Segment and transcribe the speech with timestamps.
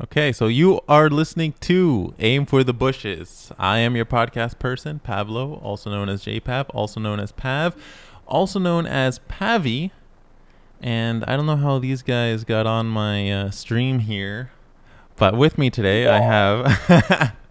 [0.00, 3.50] Okay, so you are listening to Aim for the Bushes.
[3.58, 7.74] I am your podcast person, Pablo, also known as JPav, also known as Pav,
[8.24, 9.90] also known as Pavi.
[10.80, 14.52] And I don't know how these guys got on my uh, stream here,
[15.16, 17.34] but with me today I have.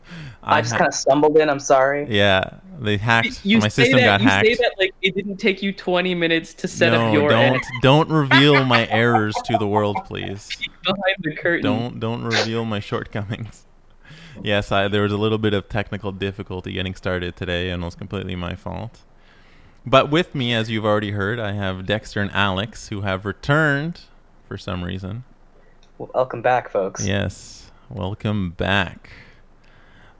[0.47, 1.49] I, just ha- kind of stumbled in.
[1.49, 2.07] I'm sorry.
[2.09, 3.45] Yeah, they hacked.
[3.45, 4.47] You my system that, got you hacked.
[4.47, 7.55] say that like it didn't take you 20 minutes to set no, up your don't
[7.55, 10.49] end don't reveal my errors to the world, please.
[10.83, 11.63] behind the curtain.
[11.63, 13.65] Don't don't reveal my shortcomings.
[14.43, 17.85] Yes, I, there was a little bit of technical difficulty getting started today, and it
[17.85, 18.99] was completely my fault.
[19.85, 24.01] But with me, as you've already heard, I have Dexter and Alex, who have returned
[24.47, 25.23] for some reason.
[25.97, 27.05] Welcome back, folks.
[27.05, 29.09] Yes, welcome back.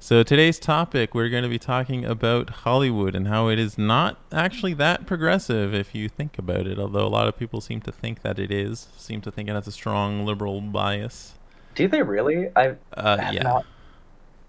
[0.08, 4.18] So today's topic, we're going to be talking about Hollywood and how it is not
[4.32, 6.80] actually that progressive if you think about it.
[6.80, 9.52] Although a lot of people seem to think that it is, seem to think it
[9.52, 11.34] has a strong liberal bias.
[11.76, 12.48] Do they really?
[12.56, 13.66] I Uh, yeah, not.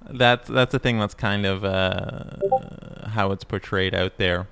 [0.09, 1.01] that's that's the thing.
[1.01, 4.47] That's kind of uh, how it's portrayed out there.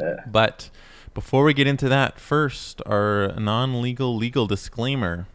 [0.00, 0.70] Uh, But
[1.12, 5.26] before we get into that, first our non-legal legal disclaimer.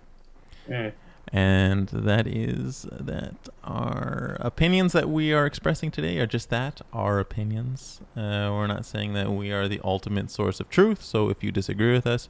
[0.68, 0.92] mm.
[1.34, 7.20] And that is that our opinions that we are expressing today are just that, our
[7.20, 8.00] opinions.
[8.16, 11.04] Uh, we're not saying that we are the ultimate source of truth.
[11.04, 12.30] So if you disagree with us,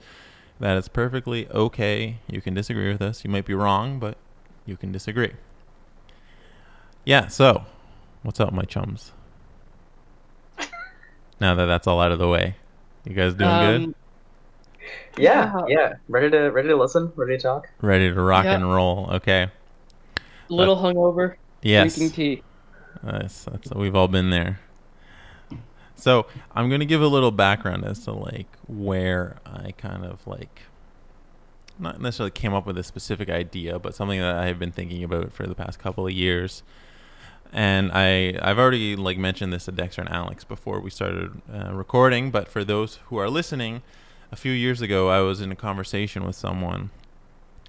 [0.59, 2.17] that is perfectly okay.
[2.27, 3.23] You can disagree with us.
[3.23, 4.17] You might be wrong, but
[4.65, 5.33] you can disagree.
[7.05, 7.65] Yeah, so
[8.23, 9.13] what's up, my chums?
[11.39, 12.55] now that that's all out of the way,
[13.05, 13.95] you guys doing good?
[15.17, 15.79] Yeah, Yeah.
[15.79, 15.93] yeah.
[16.07, 17.11] Ready to ready to listen?
[17.15, 17.69] Ready to talk?
[17.81, 18.55] Ready to rock Yeah.
[18.55, 19.09] and roll?
[19.11, 19.49] Okay.
[20.49, 21.95] A little hungover, Yes.
[21.95, 22.43] drinking tea.
[23.03, 24.59] That's, that's we've all been there.
[25.95, 30.61] So I'm gonna give a little background as to like where I kind of like
[31.79, 35.03] not necessarily came up with a specific idea, but something that I have been thinking
[35.03, 36.63] about for the past couple of years.
[37.53, 41.73] And I I've already like mentioned this to Dexter and Alex before we started uh,
[41.73, 43.81] recording, but for those who are listening,
[44.31, 46.89] a few years ago I was in a conversation with someone,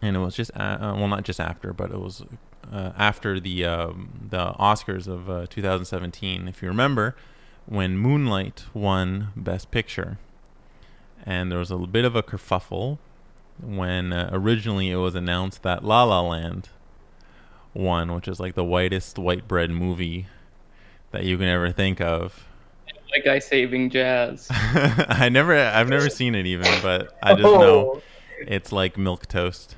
[0.02, 2.24] and it was just uh, well not just after, but it was
[2.72, 7.16] uh, after the um, the Oscars of uh, 2017, if you remember,
[7.66, 10.18] when Moonlight won Best Picture,
[11.24, 12.98] and there was a bit of a kerfuffle
[13.60, 16.68] when uh, originally it was announced that La La Land
[17.74, 20.26] won, which is like the whitest white bread movie
[21.10, 22.47] that you can ever think of.
[23.10, 24.48] Like guy saving jazz.
[24.50, 28.02] I never, I've never seen it even, but I just know Oh,
[28.40, 29.76] it's like milk toast.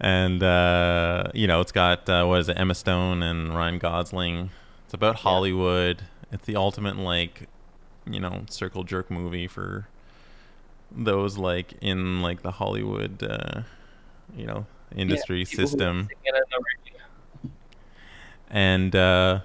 [0.00, 4.50] And uh, you know it's got uh, what is it emma stone and ryan gosling.
[4.84, 6.02] It's about hollywood.
[6.30, 7.48] It's the ultimate like
[8.08, 9.88] you know circle jerk movie for
[10.92, 13.62] those like in like the hollywood uh,
[14.36, 16.08] you know industry People who system.
[16.08, 16.64] sing it on the
[17.48, 17.50] radio.
[18.50, 19.40] and uh,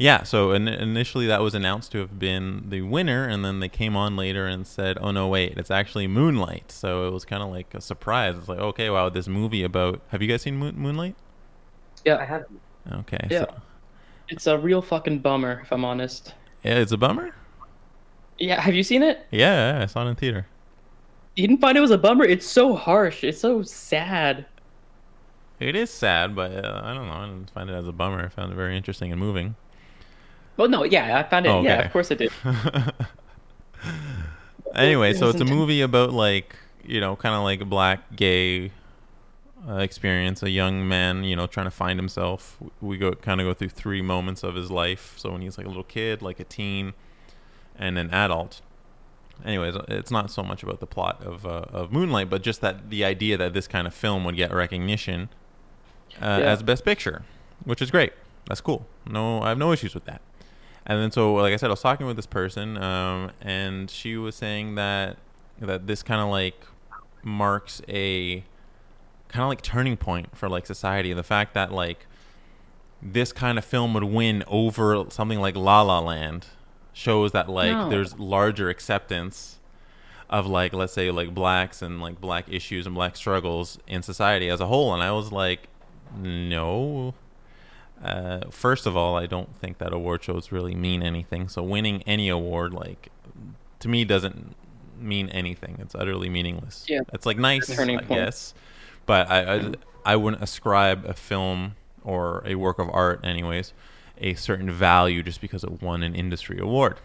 [0.00, 3.68] yeah, so in- initially that was announced to have been the winner, and then they
[3.68, 7.42] came on later and said, "Oh no, wait, it's actually Moonlight." So it was kind
[7.42, 8.36] of like a surprise.
[8.38, 10.00] It's like, okay, wow, this movie about.
[10.08, 11.16] Have you guys seen Moon- Moonlight?
[12.04, 12.60] Yeah, I haven't.
[12.90, 13.40] Okay, Yeah.
[13.40, 13.54] so
[14.30, 16.34] it's a real fucking bummer if I'm honest.
[16.64, 17.34] yeah, it's a bummer.
[18.38, 19.26] Yeah, have you seen it?
[19.30, 20.46] Yeah, yeah, I saw it in theater.
[21.36, 22.24] You didn't find it was a bummer?
[22.24, 23.22] It's so harsh.
[23.22, 24.46] It's so sad.
[25.58, 27.12] It is sad, but uh, I don't know.
[27.14, 28.24] I didn't find it as a bummer.
[28.24, 29.56] I found it very interesting and moving.
[30.60, 31.48] Well, no, yeah, I found it.
[31.48, 32.30] Oh, Yeah, of course it did.
[34.74, 36.54] anyway, so it's a movie about like
[36.84, 38.70] you know, kind of like a black gay
[39.66, 40.42] uh, experience.
[40.42, 42.58] A young man, you know, trying to find himself.
[42.82, 45.14] We go kind of go through three moments of his life.
[45.16, 46.92] So when he's like a little kid, like a teen,
[47.78, 48.60] and an adult.
[49.42, 52.90] Anyways, it's not so much about the plot of uh, of Moonlight, but just that
[52.90, 55.30] the idea that this kind of film would get recognition
[56.20, 56.50] uh, Yeah.
[56.50, 57.22] as Best Picture,
[57.64, 58.12] which is great.
[58.46, 58.86] That's cool.
[59.06, 60.20] No, I have no issues with that.
[60.86, 64.16] And then so, like I said, I was talking with this person, um, and she
[64.16, 65.18] was saying that
[65.60, 66.64] that this kind of like
[67.22, 68.44] marks a
[69.28, 71.12] kind of like turning point for like society.
[71.12, 72.06] The fact that like
[73.02, 76.46] this kind of film would win over something like La La Land
[76.92, 77.88] shows that like No.
[77.90, 79.58] there's larger acceptance
[80.28, 84.48] of like let's say like blacks and like black issues and black struggles in society
[84.48, 85.66] as a whole and i was like
[86.16, 87.14] no
[88.02, 91.48] uh, first of all i don't think that award shows really mean anything.
[91.48, 93.10] So winning any award like
[93.80, 94.54] to me doesn't
[94.98, 95.78] mean anything.
[95.80, 96.84] It's utterly meaningless.
[96.88, 97.00] Yeah.
[97.12, 98.08] it's like nice i point.
[98.08, 98.54] guess.
[99.06, 99.72] But I, I
[100.04, 103.74] i wouldn't ascribe a film or a work of art anyways
[104.20, 106.98] a certain value just because it won an industry award.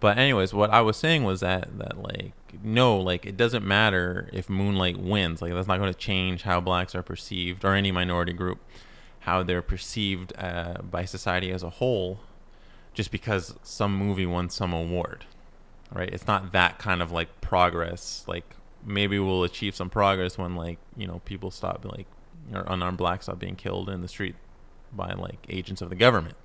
[0.00, 2.32] But anyways, what I was saying was that that like
[2.62, 5.40] no, like it doesn't matter if Moonlight wins.
[5.40, 8.58] Like that's not going to change how blacks are perceived or any minority group,
[9.26, 12.20] how they're perceived uh, by society as a whole,
[12.94, 15.26] just because some movie won some award,
[15.92, 16.08] right?
[16.12, 18.24] It's not that kind of like progress.
[18.28, 22.06] Like maybe we'll achieve some progress when like you know people stop like
[22.54, 24.36] or unarmed blacks stop being killed in the street
[24.92, 26.36] by like agents of the government,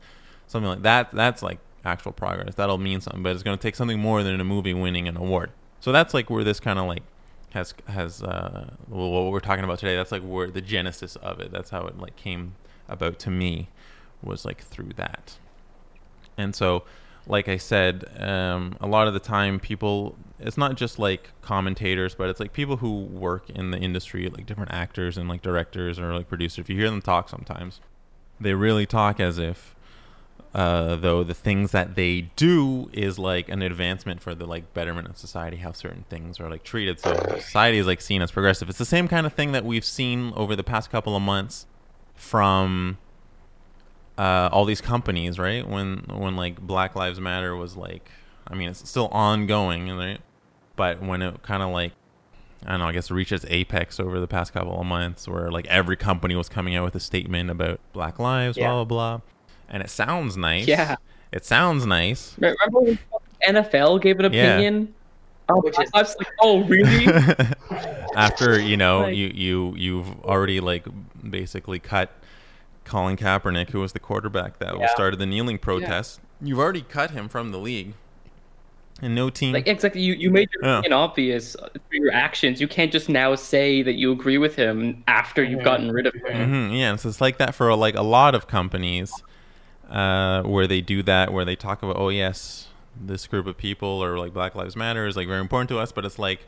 [0.47, 1.11] something like that.
[1.11, 2.55] That's like actual progress.
[2.55, 5.17] That'll mean something, but it's going to take something more than a movie winning an
[5.17, 5.51] award.
[5.81, 7.03] So that's like where this kind of like
[7.51, 9.95] has has uh, what we're talking about today.
[9.95, 11.51] That's like where the genesis of it.
[11.51, 12.55] That's how it like came
[12.91, 13.69] about to me
[14.21, 15.37] was like through that.
[16.37, 16.83] And so,
[17.27, 22.15] like I said, um, a lot of the time people it's not just like commentators,
[22.15, 25.99] but it's like people who work in the industry, like different actors and like directors
[25.99, 26.59] or like producers.
[26.59, 27.79] If you hear them talk sometimes,
[28.39, 29.75] they really talk as if
[30.53, 35.07] uh, though the things that they do is like an advancement for the like betterment
[35.07, 38.67] of society how certain things are like treated so society is like seen as progressive
[38.67, 41.67] it's the same kind of thing that we've seen over the past couple of months
[42.21, 42.97] from
[44.17, 48.11] uh, all these companies right when when like black lives matter was like
[48.47, 50.19] i mean it's still ongoing right
[50.75, 51.93] but when it kind of like
[52.63, 55.49] I don't know, I guess reached its apex over the past couple of months where
[55.49, 58.67] like every company was coming out with a statement about black lives, Yeah.
[58.67, 59.21] blah blah blah.
[59.67, 60.67] And it sounds nice.
[60.67, 60.97] Yeah.
[61.31, 62.35] It sounds nice.
[62.37, 62.99] Remember when
[63.47, 64.45] NFL gave an opinion?
[64.45, 64.53] Yeah.
[64.53, 64.93] opinion?
[65.49, 67.07] Oh, Which is- I was like, oh, really?
[68.15, 70.85] After, you know, Like- you you you've already like
[71.29, 72.11] basically cut
[72.83, 74.87] Colin Kaepernick, who was the quarterback that Yeah.
[74.87, 76.19] started the kneeling protest.
[76.41, 77.93] You've already cut him from the league.
[79.03, 80.79] And no team like exactly, you, you made your Yeah.
[80.79, 82.61] opinion obvious through your actions.
[82.61, 86.13] You can't just now say that you agree with him after you've gotten rid of
[86.13, 86.67] him.
[86.69, 89.23] hmm yeah, so it's like that for like a lot of companies,
[89.89, 92.67] uh, where they do that, where they talk about, oh yes,
[92.99, 95.91] this group of people or like Black Lives Matter is like very important to us,
[95.91, 96.47] but it's like,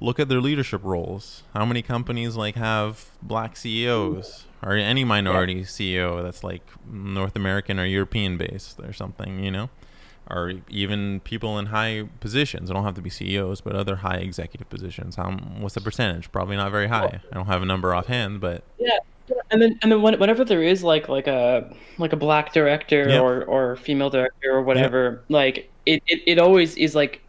[0.00, 1.42] look at their leadership roles.
[1.54, 7.78] How many companies like have black CEOs or any minority CEO that's like North American
[7.78, 9.70] or European based or something, you know?
[10.30, 12.68] Or even people in high positions.
[12.68, 15.16] They don't have to be CEOs, but other high executive positions.
[15.16, 16.30] How, what's the percentage?
[16.30, 17.20] Probably not very high.
[17.30, 18.98] I don't have a number offhand, but Yeah,
[19.50, 23.08] and then and then when, whenever there is like like a like a black director
[23.08, 23.20] Yeah.
[23.20, 27.22] or or female director or whatever, like it, it it always is like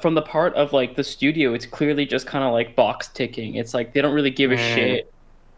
[0.00, 3.54] from the part of like the studio, it's clearly just kind of like box ticking.
[3.56, 4.74] It's like they don't really give a Mm.
[4.74, 5.12] shit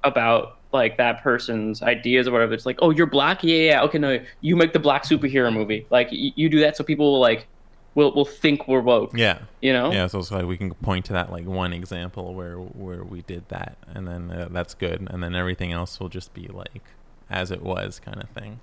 [0.04, 2.52] about like that person's ideas or whatever.
[2.54, 5.86] It's like, oh, you're black, yeah, yeah, okay, no, you make the black superhero movie.
[5.90, 7.46] Like y- you do that so people will like
[7.94, 9.12] will will think we're woke.
[9.16, 9.38] yeah.
[9.62, 9.90] You know?
[9.92, 13.22] Yeah, so it's like we can point to that like one example where where we
[13.22, 16.82] did that, and then uh, that's good, and then everything else will just be like
[17.30, 18.60] as it was kind of thing.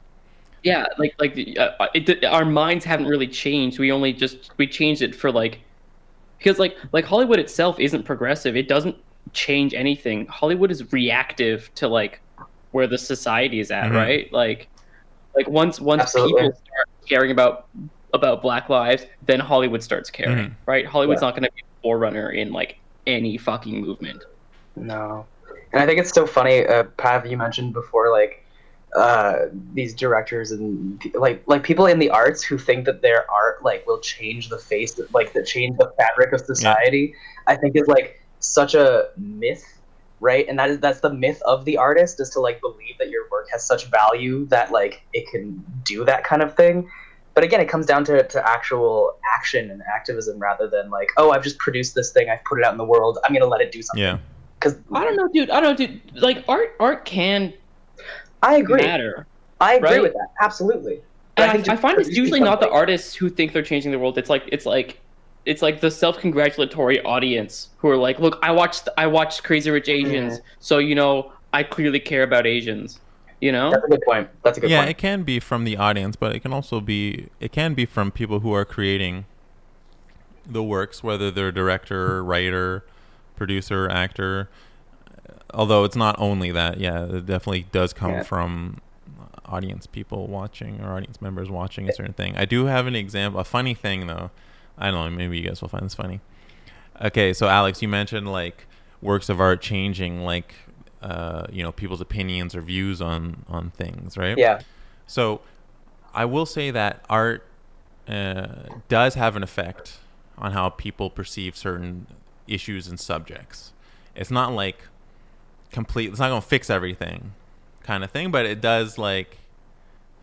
[0.65, 3.77] Yeah, like like uh, it, our minds haven't really changed.
[3.77, 5.59] We only just we changed it for like
[6.39, 8.57] because like like Hollywood itself isn't progressive.
[8.57, 8.95] It doesn't
[9.33, 10.25] change anything.
[10.25, 12.19] Hollywood is reactive to like
[12.71, 13.95] where the society is at, Mhm.
[13.95, 14.33] right?
[14.33, 14.67] Like
[15.35, 16.41] like once once Absolutely.
[16.41, 17.67] people start caring about
[18.15, 20.51] about Black lives, then Hollywood starts caring, Mhm.
[20.65, 20.85] right?
[20.87, 21.27] Hollywood's Yeah.
[21.27, 24.23] not going to be a forerunner in like any fucking movement.
[24.75, 25.27] No.
[25.73, 28.44] And I think it's so funny, uh, Pav, you mentioned before, like,
[28.95, 33.63] uh, these directors and like like people in the arts who think that their art
[33.63, 37.13] like will change the face like that change the fabric of society
[37.47, 39.81] i think is like such a myth
[40.21, 43.09] right and that is that's the myth of the artist is to like believe that
[43.09, 46.89] your work has such value that like it can do that kind of thing
[47.33, 51.31] but again it comes down to, to actual action and activism rather than like oh
[51.31, 53.59] i've just produced this thing i've put it out in the world i'm gonna let
[53.59, 54.19] it do something Yeah,
[54.57, 55.49] because I don't know, dude.
[55.49, 56.21] I don't know, dude.
[56.21, 57.53] Like art art can
[58.41, 59.27] i agree matter.
[59.61, 60.01] I agree right?
[60.03, 60.31] with that.
[60.41, 61.01] Absolutely.
[61.35, 63.63] But And I, think I find it's producing usually not the artists who think they're
[63.63, 64.17] changing the world.
[64.17, 64.99] It's like it's like
[65.45, 69.87] it's like the self-congratulatory audience who are like, "Look, I watched I watched Crazy Rich
[69.87, 70.07] mm-hmm.
[70.07, 72.99] Asians, so you know I clearly care about Asians."
[73.41, 73.69] You know?
[73.69, 74.29] That's a good point.
[74.43, 74.79] That's a good yeah.
[74.79, 74.91] point.
[74.91, 78.11] It can be from the audience, but it can also be it can be from
[78.11, 79.25] people who are creating
[80.45, 82.85] the works, whether they're director, writer,
[83.35, 84.49] producer, actor.
[85.53, 88.23] Although it's not only that, yeah, it definitely does come Yeah.
[88.23, 88.81] from
[89.45, 92.35] audience people watching or audience members watching a certain thing.
[92.35, 94.31] I do have an example, a funny thing though.
[94.77, 96.19] I don't know, maybe you guys will find this funny.
[97.01, 98.65] Okay, so Alex, you mentioned like
[99.01, 100.55] works of art changing like
[101.01, 104.37] uh, you know, people's opinions or views on on things, right?
[104.37, 104.61] Yeah.
[105.05, 105.41] So,
[106.15, 107.45] I will say that art
[108.07, 108.47] uh,
[108.89, 109.99] does have an effect
[110.37, 112.07] on how people perceive certain
[112.47, 113.71] issues and subjects.
[114.15, 114.87] It's not like
[115.75, 116.09] complete.
[116.09, 117.33] It's not going to fix everything,
[117.83, 119.37] kind of thing, but it does like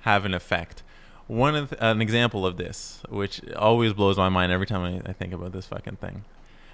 [0.00, 0.82] have an effect.
[1.28, 5.12] one of an example of this, which always blows my mind every time I, I
[5.12, 6.24] think about this fucking thing.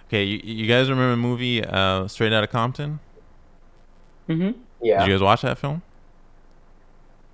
[0.08, 2.98] Okay, you, you guys remember the movie uh, Straight Outta Compton?
[4.28, 4.58] Mm-hmm.
[4.82, 5.82] Yeah, Did you guys watch that film?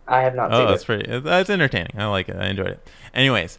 [0.09, 0.87] I have not Oh, seen that's it.
[0.87, 1.11] pretty.
[1.11, 1.93] It's, it's entertaining.
[1.97, 2.37] I like it.
[2.37, 2.89] I enjoyed it.
[3.15, 3.59] Anyways,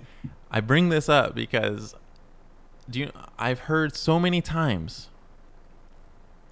[0.52, 1.96] I bring this up because
[2.90, 3.12] do you?
[3.40, 5.10] I've heard so many times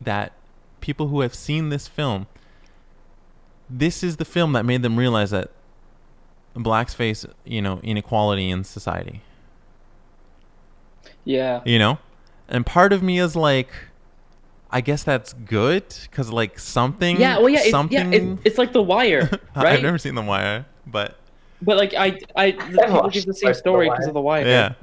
[0.02, 0.32] that
[0.84, 2.28] people who have seen this film,
[3.70, 5.50] this is the film that made them realize that
[6.54, 9.22] blacks face, you know, inequality in society.
[11.24, 11.62] Yeah.
[11.66, 12.00] You know,
[12.50, 13.70] and part of me is like.
[14.76, 17.22] I guess that's good because like something.
[17.22, 17.38] Yeah.
[17.38, 17.60] Well, yeah.
[17.60, 18.12] It's, something.
[18.12, 19.68] yeah, it, it's like The Wire, right?
[19.68, 21.16] I've never seen The Wire, but
[21.62, 24.48] But like I, I, the people watched give the same story because of The Wire.
[24.48, 24.74] yeah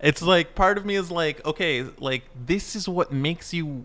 [0.00, 3.84] it's like part of me is like okay like this is what makes you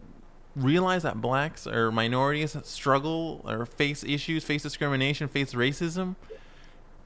[0.55, 6.15] realize that blacks or minorities struggle or face issues face discrimination face racism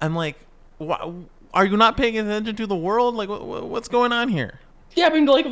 [0.02, 0.36] i'm like
[0.80, 1.12] why,
[1.54, 4.60] are you not paying attention to the world like what, what's going on here
[4.96, 5.46] Yeah, I mean, like,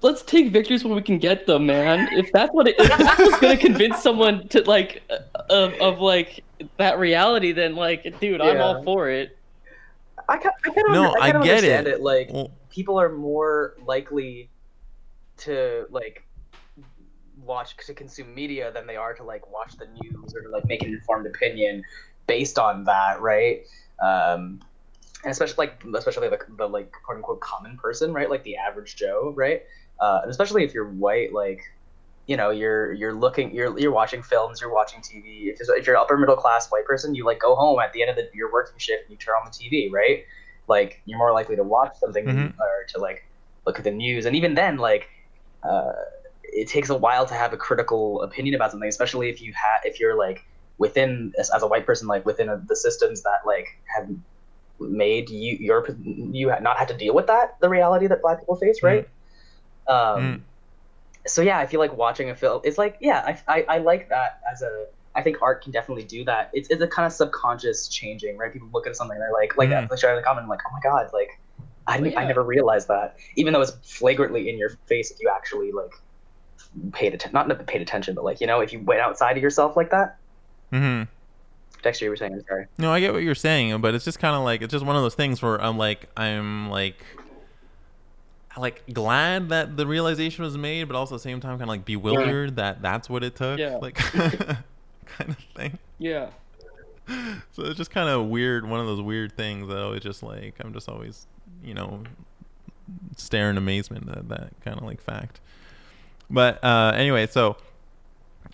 [0.00, 2.08] let's take victories when we can get them, man.
[2.16, 5.02] If that's what it, if that's what's gonna convince someone to like,
[5.50, 6.42] of, of like
[6.78, 9.36] that reality, then like, dude, I'm all for it.
[10.28, 11.94] I, ca- I kind of No, I, I kind of get understand it.
[11.96, 12.00] it.
[12.00, 14.48] Like well, people are more likely
[15.38, 16.25] to like
[17.46, 20.66] watch to consume media than they are to like watch the news or to like
[20.66, 21.82] make an informed opinion
[22.26, 23.60] based on that, right?
[24.02, 24.60] Um,
[25.22, 28.28] and especially like especially the, the like quote unquote common person, right?
[28.28, 29.62] Like the average Joe, right?
[30.00, 31.60] Uh, and especially if you're white, like
[32.26, 35.48] you know you're you're looking you're you're watching films, you're watching TV.
[35.48, 38.02] If you're, if you're upper middle class white person, you like go home at the
[38.02, 40.24] end of the, your working shift and you turn on the TV, right?
[40.68, 42.54] Like you're more likely to watch something Mhm.
[42.58, 43.24] or to like
[43.66, 45.08] look at the news, and even then, like.
[45.62, 45.92] Uh,
[46.56, 49.82] it takes a while to have a critical opinion about something, especially if you have
[49.84, 50.44] if you're like
[50.78, 54.08] within as, as a white person, like within a, the systems that like have
[54.80, 58.56] made you your you not had to deal with that the reality that black people
[58.56, 59.08] face, right?
[59.86, 60.40] Um, Mm.
[61.28, 62.60] So yeah, I feel like watching a film.
[62.64, 64.86] It's like yeah, I, I I like that as a.
[65.14, 66.50] I think art can definitely do that.
[66.52, 68.52] It's, it's a kind of subconscious changing, right?
[68.52, 70.80] People look at something and they're like, like, in the comment, I'm like, oh my
[70.82, 71.40] god, like,
[71.86, 73.16] I, didn't, I never realized that.
[73.34, 75.94] Even though it's flagrantly in your face, if you actually like
[76.92, 79.42] paid attention, not not paid attention, but like you know, if you went outside of
[79.42, 80.16] yourself like that.
[80.70, 81.02] hmm
[81.82, 82.66] Dexter, you were saying, I'm sorry.
[82.78, 84.96] No, I get what you're saying, but it's just kind of like it's just one
[84.96, 86.96] of those things where I'm like I'm like
[88.58, 91.68] like glad that the realization was made, but also at the same time kind of
[91.68, 93.76] like bewildered that that's what it took, Yeah.
[93.76, 93.94] like
[95.06, 95.78] kind of thing.
[95.98, 96.28] Yeah.
[97.52, 99.92] So it's just kind of weird, one of those weird things though.
[99.92, 101.26] It's just like I'm just always
[101.62, 102.02] you know
[103.16, 105.38] stare in amazement at that kind of like fact.
[106.30, 107.56] But uh, anyway, so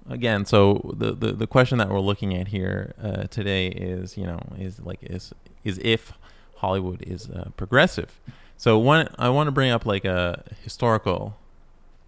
[0.09, 4.26] again, so the, the the question that we're looking at here uh, today is you
[4.26, 5.33] know is like is
[5.64, 6.12] is if
[6.57, 8.21] Hollywood is uh, progressive.
[8.57, 11.37] So one, I want to bring up like a historical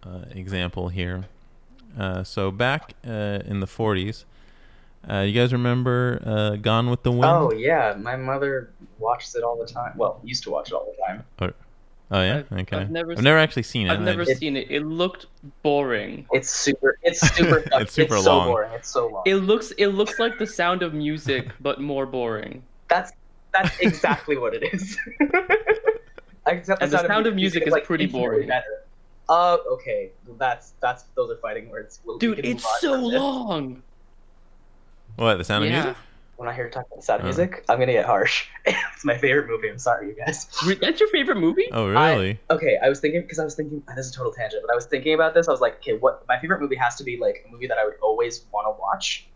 [0.04, 1.24] uh, example here.
[1.98, 4.24] Uh, so back uh, in the 40s,
[5.08, 7.24] uh, you guys remember uh, Gone with the Wind?
[7.24, 9.92] Oh yeah, my mother watches it all the time.
[9.96, 11.24] Well, used to watch it all the time.
[12.10, 12.76] Oh yeah, I've- okay.
[12.78, 13.92] I've never I've s- never actually seen it.
[13.92, 14.70] I've never just- seen it.
[14.70, 15.26] It looked
[15.62, 16.26] boring.
[16.32, 16.98] It's super.
[17.02, 17.64] It's super.
[17.72, 18.48] It's super so long.
[18.48, 18.72] boring.
[18.74, 19.22] It's so long.
[19.26, 22.62] It looks it looks like the sound of music, but more boring.
[22.88, 23.12] That's
[23.52, 24.98] that's exactly what it is.
[26.46, 28.48] Except And the sound of music is pretty boring.
[28.48, 28.84] Better.
[29.28, 30.10] Uh, okay.
[30.38, 32.00] That's that's those are fighting words.
[32.04, 33.20] We'll, Dude, it's so from this.
[33.20, 33.82] long.
[35.16, 35.78] What the sound Yeah.
[35.78, 36.02] of music?
[36.36, 37.28] When I hear you talk about sound of Uh.
[37.28, 38.48] music, I'm gonna get harsh.
[38.66, 39.68] it's my favorite movie.
[39.68, 40.48] I'm sorry, you guys.
[40.66, 41.68] Re- That's your favorite movie?
[41.72, 42.40] Oh I- really?
[42.50, 44.74] Okay, I was thinking because I was thinking this is a total tangent, but I
[44.74, 45.46] was thinking about this.
[45.48, 47.78] I was like, okay, what my favorite movie has to be like a movie that
[47.78, 49.26] I would always want to watch,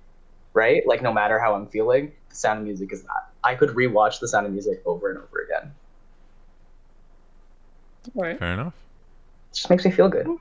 [0.55, 0.85] right?
[0.87, 3.29] Like no matter how I'm feeling, The Sound of Music is that.
[3.45, 5.73] I could rewatch The Sound of Music over and over again.
[8.17, 8.75] All right, Fair enough.
[9.53, 10.27] It just makes me feel good.
[10.27, 10.41] all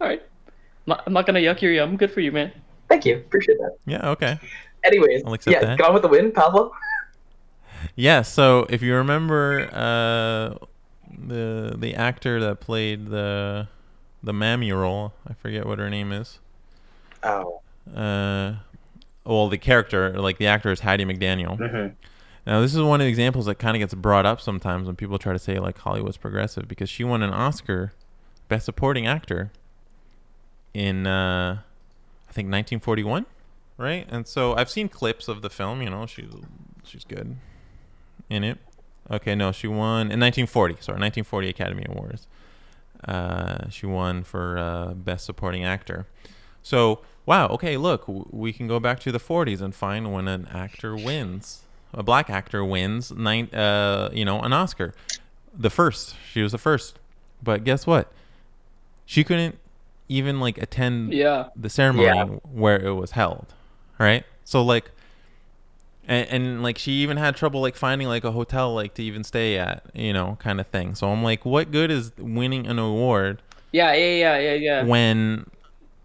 [0.00, 0.22] right.
[0.46, 0.52] I'm
[0.86, 1.96] not- I'm not gonna yuck your yum.
[1.96, 2.52] Good for you, man.
[2.88, 3.76] Thank you, appreciate that.
[3.86, 4.10] Yeah.
[4.10, 4.38] Okay.
[4.84, 5.78] Anyways, I'll accept yeah, that.
[5.78, 6.72] Gone with the Wind, Pablo.
[7.96, 8.22] Yeah.
[8.22, 10.64] So if you remember, uh,
[11.26, 13.66] the the actor that played the
[14.22, 16.38] the mammy role, I forget what her name is.
[17.22, 17.60] Oh.
[17.94, 18.54] Uh,
[19.24, 21.58] well, the character, like the actor, is Hattie McDaniel.
[21.58, 21.94] Mm-hmm.
[22.46, 24.96] Now, this is one of the examples that kind of gets brought up sometimes when
[24.96, 27.92] people try to say like Hollywood's progressive because she won an Oscar,
[28.48, 29.52] Best Supporting Actor,
[30.74, 31.58] in uh,
[32.28, 33.26] I think 1941,
[33.78, 34.06] right?
[34.10, 35.82] And so I've seen clips of the film.
[35.82, 36.30] You know, she's
[36.84, 37.36] she's good
[38.30, 38.58] in it.
[39.10, 40.74] Okay, no, she won in 1940.
[40.74, 42.26] Sorry, 1940 Academy Awards.
[43.06, 46.06] Uh, she won for uh, Best Supporting Actor.
[46.62, 50.28] So wow, okay, look, w- we can go back to the 40s and find when
[50.28, 51.62] an actor wins
[51.94, 54.94] a black actor wins nine, uh, you know, an Oscar,
[55.52, 56.14] the first.
[56.30, 56.98] She was the first,
[57.42, 58.10] but guess what?
[59.04, 59.58] She couldn't
[60.08, 61.48] even like attend Yeah.
[61.56, 62.24] the ceremony Yeah.
[62.50, 63.52] where it was held,
[63.98, 64.24] right?
[64.44, 64.90] So like,
[66.06, 69.24] and, and like she even had trouble like finding like a hotel like to even
[69.24, 70.94] stay at, you know, kind of thing.
[70.94, 74.82] So I'm like, what good is winning an award Yeah, yeah, yeah, yeah, yeah.
[74.84, 75.46] when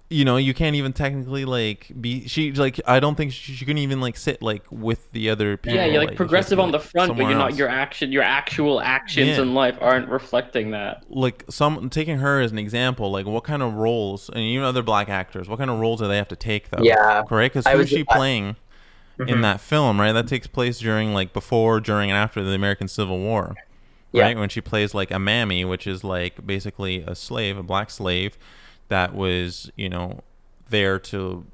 [0.10, 3.66] you know you can't even technically like be she like I don't think she, she
[3.66, 5.76] couldn't even like sit like with the other people.
[5.78, 7.60] yeah, you're like she progressive on be, the front, but you're not else.
[7.60, 8.12] your action.
[8.14, 9.42] Your actual actions Yeah.
[9.42, 11.04] in life aren't reflecting that.
[11.10, 14.82] like some taking her as an example, like what kind of roles, and even other
[14.82, 16.82] black actors, what kind of roles do they have to take though?
[16.84, 17.24] Yeah.
[17.28, 17.56] correct.
[17.56, 18.56] Because who's was- she I- playing
[19.20, 19.42] in Mhm.
[19.42, 20.00] that film?
[20.00, 23.56] Right, that takes place during like before, during, and after the American Civil War.
[24.14, 24.24] Yeah.
[24.24, 27.90] Right, when she plays like a mammy, which is like basically a slave, a black
[27.92, 28.38] slave,
[28.90, 30.22] that was you know
[30.70, 31.46] there to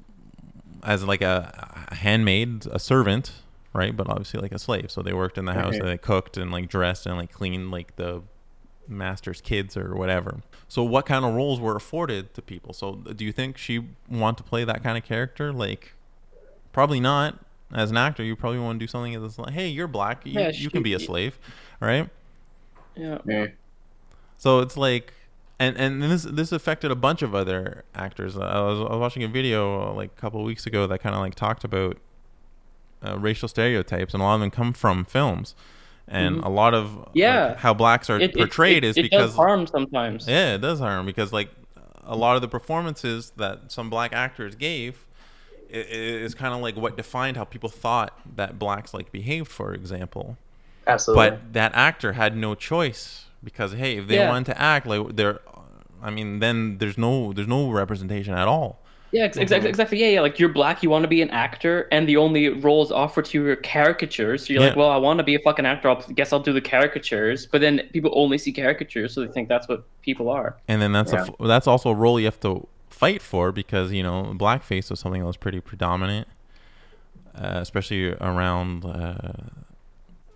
[0.82, 3.32] as like a, a handmaid, a servant,
[3.72, 3.96] right?
[3.96, 4.90] But obviously like a slave.
[4.90, 7.70] So they worked in the house and they cooked and like dressed and like cleaned
[7.70, 8.22] like the
[8.86, 10.40] master's kids or whatever.
[10.68, 12.74] So what kind of roles were afforded to people?
[12.74, 15.52] So do you think she want to play that kind of character?
[15.52, 15.94] Like
[16.72, 17.38] probably not.
[17.72, 20.38] As an actor, you probably want to do something that's like, hey, you're black, you,
[20.38, 21.38] Yeah, you can be a slave,
[21.80, 22.08] right?
[22.94, 23.18] Yeah.
[23.26, 23.52] Mm.
[24.36, 25.12] So it's like,
[25.58, 28.36] and and this this affected a bunch of other actors.
[28.36, 30.98] I was, I was watching a video uh, like a couple of weeks ago that
[31.00, 31.96] kind of like talked about
[33.06, 35.54] uh, racial stereotypes, and a lot of them come from films,
[36.08, 36.44] and Mhm.
[36.44, 37.56] a lot of like, Yeah.
[37.56, 40.26] how blacks are It, portrayed it, is it because does harm sometimes.
[40.26, 41.50] yeah, it does harm because like
[42.06, 45.06] a lot of the performances that some black actors gave
[45.70, 50.36] is kind of like what defined how people thought that blacks like behaved, for example.
[50.86, 51.30] Absolutely.
[51.30, 54.28] But that actor had no choice because hey, if they Yeah.
[54.30, 55.40] wanted to act like they're,
[56.02, 58.80] I mean, then there's no there's no representation at all.
[59.12, 59.68] Yeah, ex- exactly.
[59.70, 59.98] Exactly.
[60.00, 60.20] Yeah, yeah.
[60.22, 63.38] Like you're black, you want to be an actor, and the only roles offered to
[63.44, 64.44] you are caricatures.
[64.44, 65.88] So you're like, well, I want to be a fucking actor.
[65.88, 67.46] I guess I'll do the caricatures.
[67.46, 70.56] But then people only see caricatures, so they think that's what people are.
[70.66, 71.26] And then that's Yeah.
[71.38, 74.98] a that's also a role you have to fight for because you know blackface was
[74.98, 76.26] something that was pretty predominant,
[77.36, 78.84] uh, especially around.
[78.84, 79.14] Uh,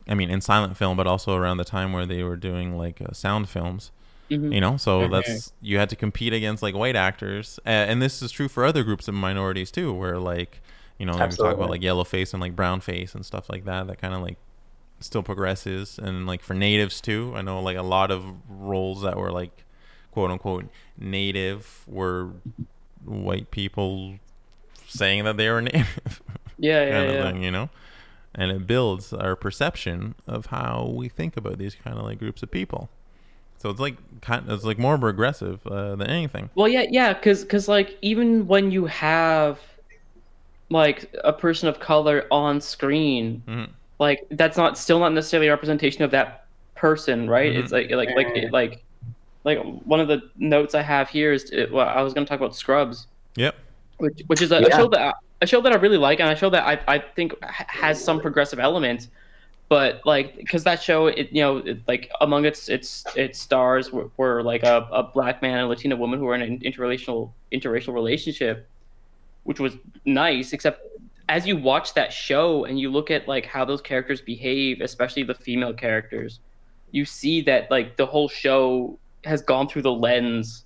[0.09, 3.01] I mean, in silent film, but also around the time where they were doing like
[3.03, 3.91] uh, sound films.
[4.31, 4.53] Mhm.
[4.53, 5.13] You know, so Okay.
[5.13, 8.65] that's you had to compete against like white actors, uh, and this is true for
[8.65, 10.61] other groups of minorities too, where like
[10.99, 13.65] you know we talk about like yellow face and like brown face and stuff like
[13.65, 13.87] that.
[13.87, 14.37] That kind of like
[15.01, 17.33] still progresses, and like for natives too.
[17.37, 19.65] I know like a lot of roles that were like
[20.11, 20.67] quote unquote
[20.99, 22.31] native were
[23.05, 24.17] white people
[24.87, 26.21] saying that they were native
[26.59, 27.33] Yeah, yeah, kind of yeah.
[27.33, 27.71] thing, you know.
[28.35, 32.43] And it builds our perception of how we think about these kind of like groups
[32.43, 32.89] of people.
[33.57, 36.49] So it's like kind, it's like more progressive uh, than anything.
[36.55, 39.59] Well, yeah, yeah, because because like even when you have
[40.71, 43.69] like a person of color on screen, Mhm.
[43.99, 47.53] like that's not still not necessarily a representation of that person, right?
[47.53, 47.59] Mhm.
[47.63, 48.85] It's like like like it- like
[49.45, 52.29] like one of the notes I have here is uh, well, I was going to
[52.31, 53.57] talk about Scrubs, Yep.
[53.97, 56.31] which which is a, a show that I, a show that I really like, and
[56.31, 59.09] a show that I I think has some progressive elements.
[59.69, 63.93] But like, because that show, it you know, it, like among its its its stars
[63.93, 66.59] were, were like a, a black man and a Latina woman who were in an
[66.61, 68.67] interracial interracial relationship,
[69.45, 70.53] which was nice.
[70.53, 70.81] Except
[71.29, 75.23] as you watch that show and you look at like how those characters behave, especially
[75.23, 76.41] the female characters,
[76.91, 80.65] you see that like the whole show has gone through the lens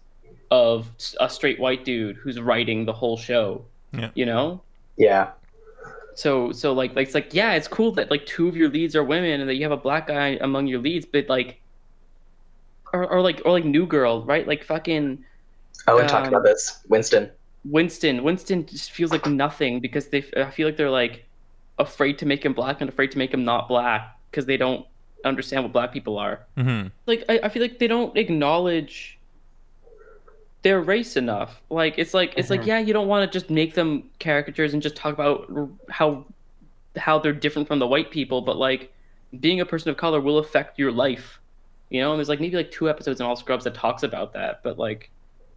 [0.53, 3.65] of a straight white dude who's writing the whole show.
[3.93, 4.11] Yeah.
[4.15, 4.63] You know?
[4.97, 5.31] yeah.
[6.15, 8.95] So so like like it's like yeah, it's cool that like two of your leads
[8.95, 11.61] are women and that you have a black guy among your leads, but like
[12.93, 14.47] or, or like or like New Girl, right?
[14.47, 15.25] Like fucking
[15.89, 16.81] I want to talk Um, about this.
[16.89, 17.31] Winston.
[17.65, 18.23] Winston.
[18.23, 21.25] Winston just feels like nothing because they I feel like they're like
[21.79, 24.85] afraid to make him black and afraid to make him not black because they don't
[25.25, 26.41] understand what black people are.
[26.59, 29.19] hmm Like I, I feel like they don't acknowledge
[30.63, 31.61] their race enough.
[31.71, 32.67] Like it's like it's like Mhm.
[32.67, 35.51] yeah, you don't want to just make them caricatures and just talk about
[35.91, 36.25] how
[36.97, 38.93] how they're different from the white people, but like
[39.41, 41.41] being a person of color will affect your life.
[41.91, 44.33] You know, and there's like maybe like two episodes in all Scrubs that talks about
[44.35, 45.11] that, but like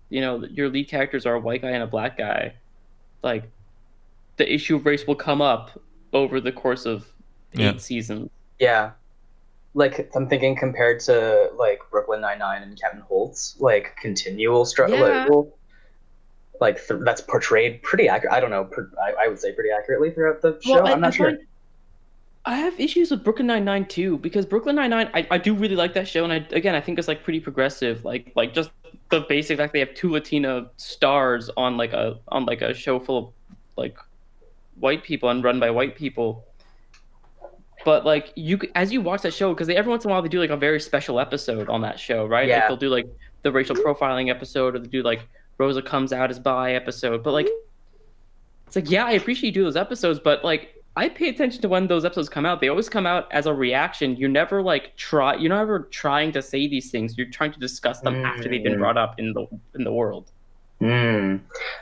[0.09, 2.53] you know, your lead characters are a white guy and a black guy.
[3.23, 3.43] Like
[4.37, 5.81] the issue of race will come up
[6.13, 7.11] over the course of
[7.53, 7.77] eight Yeah.
[7.77, 8.29] seasons.
[8.59, 8.91] Yeah.
[9.75, 14.97] Like I'm thinking compared to like Brooklyn Nine Nine and Kevin Holtz, like continual struggle.
[14.97, 15.25] Yeah.
[15.29, 15.47] Like,
[16.61, 18.33] like th- that's portrayed pretty accurate.
[18.33, 18.63] I don't know.
[18.63, 20.75] Per- I, I would say pretty accurately throughout the show.
[20.75, 21.29] Well, I, I'm not I sure.
[21.31, 21.39] find-
[22.45, 25.53] I have issues with Brooklyn Nine Nine too because Brooklyn Nine Nine, I, I do
[25.53, 28.53] really like that show, and I again I think it's like pretty progressive, like like
[28.53, 28.69] just
[29.09, 32.99] the basic fact they have two Latina stars on like a on like a show
[32.99, 33.33] full of
[33.77, 33.97] like
[34.79, 36.45] white people and run by white people.
[37.85, 40.27] But like you as you watch that show because every once in a while they
[40.27, 42.47] do like a very special episode on that show right?
[42.47, 42.55] Yeah.
[42.59, 43.07] like they'll do like
[43.43, 47.31] the racial profiling episode or they do like rosa comes out as bi episode but
[47.31, 47.47] like
[48.67, 51.69] it's like yeah i appreciate you do those episodes but like i pay attention to
[51.69, 52.61] when those episodes come out.
[52.61, 54.15] They always come out as a reaction.
[54.15, 57.17] You're never like try you're never trying to say these things.
[57.17, 58.79] You're trying to discuss them after they've been Mm.
[58.79, 59.45] brought up in the
[59.77, 60.31] in the world
[60.89, 61.37] Hmm.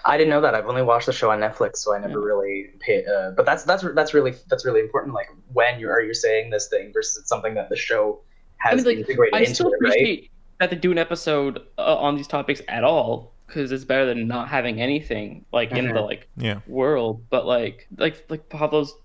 [0.05, 0.55] I didn't know that.
[0.55, 3.05] I've only watched the show on Netflix, so I never really pay.
[3.05, 5.13] Uh, but that's that's that's really that's really important.
[5.13, 8.19] Like when you are you saying this thing versus it's something that the show
[8.57, 9.89] has I mean, like, integrated I into still it, right?
[9.93, 14.05] appreciate that they do an episode uh, on these topics at all because it's better
[14.05, 16.05] than not having anything like in the Mhm.
[16.05, 16.59] like Yeah.
[16.67, 17.23] world.
[17.29, 18.95] But like like like Pablo's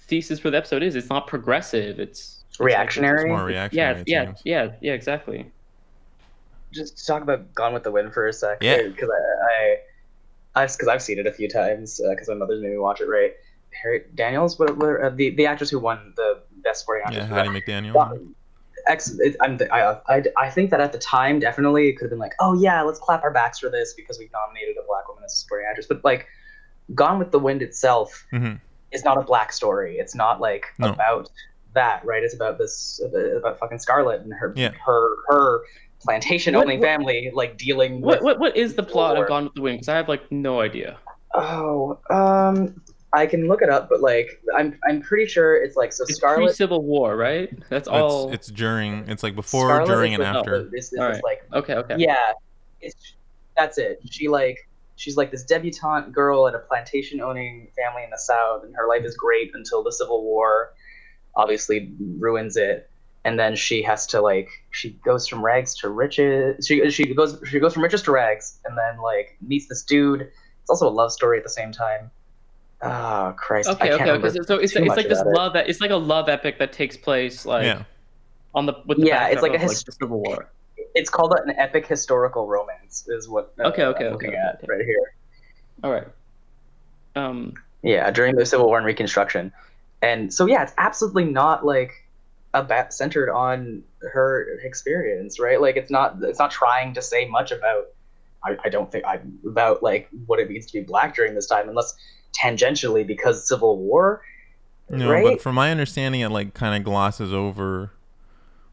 [0.00, 1.98] thesis for the episode is, it's not progressive.
[2.00, 3.28] It's It's Reactionary.
[3.28, 4.00] more yeah reactionary.
[4.00, 4.42] it yeah seems.
[4.44, 5.50] yeah yeah exactly.
[6.72, 8.58] Just to talk about Gone with the Wind for a sec.
[8.60, 8.82] Yeah.
[8.82, 9.76] Because I,
[10.62, 13.06] I, because I've seen it a few times because my mother's made me watch it.
[13.06, 13.32] Right.
[13.82, 17.26] Harry Daniels, what, what uh, the the actress who won the best supporting actress.
[17.28, 17.50] Yeah, Hattie.
[17.50, 17.94] McDaniel.
[17.94, 18.18] Well,
[18.86, 22.18] Ex, it, I, I, I think that at the time, definitely, it could have been
[22.18, 25.22] like, oh yeah, let's clap our backs for this because we've nominated a black woman
[25.24, 25.86] as a supporting actress.
[25.86, 26.26] But like,
[26.94, 28.54] Gone with the Wind itself hmm
[28.90, 29.98] is not a black story.
[29.98, 30.88] It's not like No.
[30.88, 31.28] about
[31.74, 32.22] that, right?
[32.22, 34.72] It's about this about fucking Scarlett and her Yeah.
[34.86, 35.60] her her
[36.00, 38.22] plantation owning What- what- family like dealing What with.
[38.24, 39.24] what what is the plot War.
[39.24, 39.76] of Gone with the Wind?
[39.78, 40.98] Because I have like no idea.
[41.34, 42.80] Oh, um,
[43.12, 46.16] I can look it up, but like, I'm I'm pretty sure it's like so It's
[46.16, 46.46] Scarlett.
[46.48, 47.50] pre Civil War, right?
[47.68, 48.26] That's all.
[48.32, 49.08] It's, it's during.
[49.08, 50.64] It's like before, Scarlett during, and the- after.
[50.70, 51.96] This, this All is like okay okay.
[51.98, 52.32] Yeah,
[52.80, 53.14] it's
[53.56, 54.00] that's it.
[54.10, 54.56] She like
[54.96, 58.86] she's like this debutante girl at a plantation owning family in the South, and her
[58.88, 60.72] life is great until the Civil War
[61.36, 62.90] obviously ruins it.
[63.24, 66.66] And then she has to like she goes from rags to riches.
[66.66, 70.20] She she goes she goes from riches to rags, and then like meets this dude.
[70.22, 72.10] It's also a love story at the same time.
[72.80, 73.68] Oh Christ!
[73.68, 74.30] I Okay, can't okay, okay.
[74.30, 75.34] So, so it's, it's like this about it.
[75.36, 77.82] love that it's like a love epic that takes place like yeah.
[78.54, 80.48] on the with the Yeah, it's backdrop like a of, his- the Civil War.
[80.94, 84.38] It's called an epic historical romance, is what uh, Okay, okay, I'm okay, looking okay,
[84.38, 84.66] at okay.
[84.68, 85.14] right here.
[85.84, 86.06] All right.
[87.16, 87.54] Um.
[87.82, 89.52] Yeah, during the Civil War and Reconstruction,
[90.02, 91.92] and so yeah, it's absolutely not like
[92.64, 95.60] about centered on her experience, right?
[95.60, 97.86] Like it's not it's not trying to say much about.
[98.44, 101.46] I, I don't think I about like what it means to be black during this
[101.46, 101.94] time, unless
[102.40, 104.22] tangentially because Civil War.
[104.90, 105.24] No, right?
[105.24, 107.90] but from my understanding, it like kind of glosses over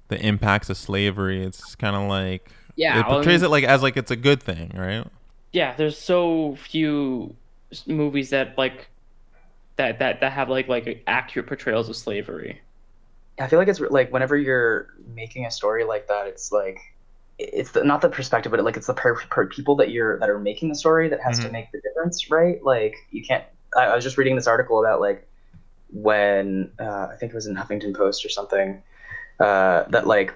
[0.08, 1.44] the impacts of slavery.
[1.44, 3.00] It's kind of like Yeah.
[3.00, 5.06] it portrays it like as like it's a good thing, right?
[5.52, 5.74] yeah.
[5.76, 7.36] There's so few
[7.88, 8.88] movies that like
[9.78, 12.62] that that that have like like accurate portrayals of slavery.
[13.40, 16.80] I feel like it's like whenever you're making a story like that, it's like
[17.38, 20.30] it's the, not the perspective, but like it's the per, per people that you're that
[20.30, 21.52] are making the story that has to Mhm.
[21.52, 22.64] make the difference, right?
[22.64, 23.44] Like you can't.
[23.76, 25.28] I, I was just reading this article about like
[25.92, 28.82] when uh, I think it was in Huffington Post or something
[29.40, 30.34] uh, that like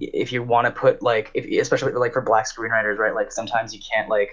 [0.00, 3.14] if you want to put like if especially like for black screenwriters, right?
[3.14, 4.30] Like sometimes you can't like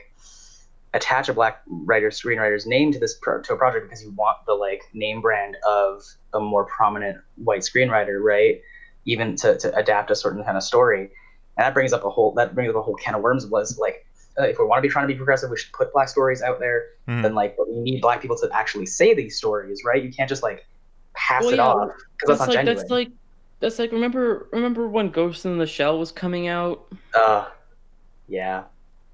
[0.94, 4.38] attach a black writer screenwriter's name to this pro- to a project because you want
[4.48, 8.62] the like name brand of a more prominent white screenwriter, right?
[9.06, 11.10] Even to, to adapt a certain kind of story, and
[11.66, 13.46] that brings up a whole that brings up a whole can of worms.
[13.48, 14.06] Was like
[14.40, 16.42] uh, if we want to be trying to be progressive, we should put black stories
[16.42, 16.84] out there.
[17.08, 17.24] Mhm.
[17.24, 20.02] Then like, we need black people to actually say these stories, right?
[20.04, 20.66] You can't just like
[21.14, 22.78] pass Well, it yeah, off because that's, That's not like genuine.
[22.78, 23.10] that's like
[23.60, 27.48] that's like remember remember when Ghost in the Shell was coming out uh,
[28.28, 28.64] yeah,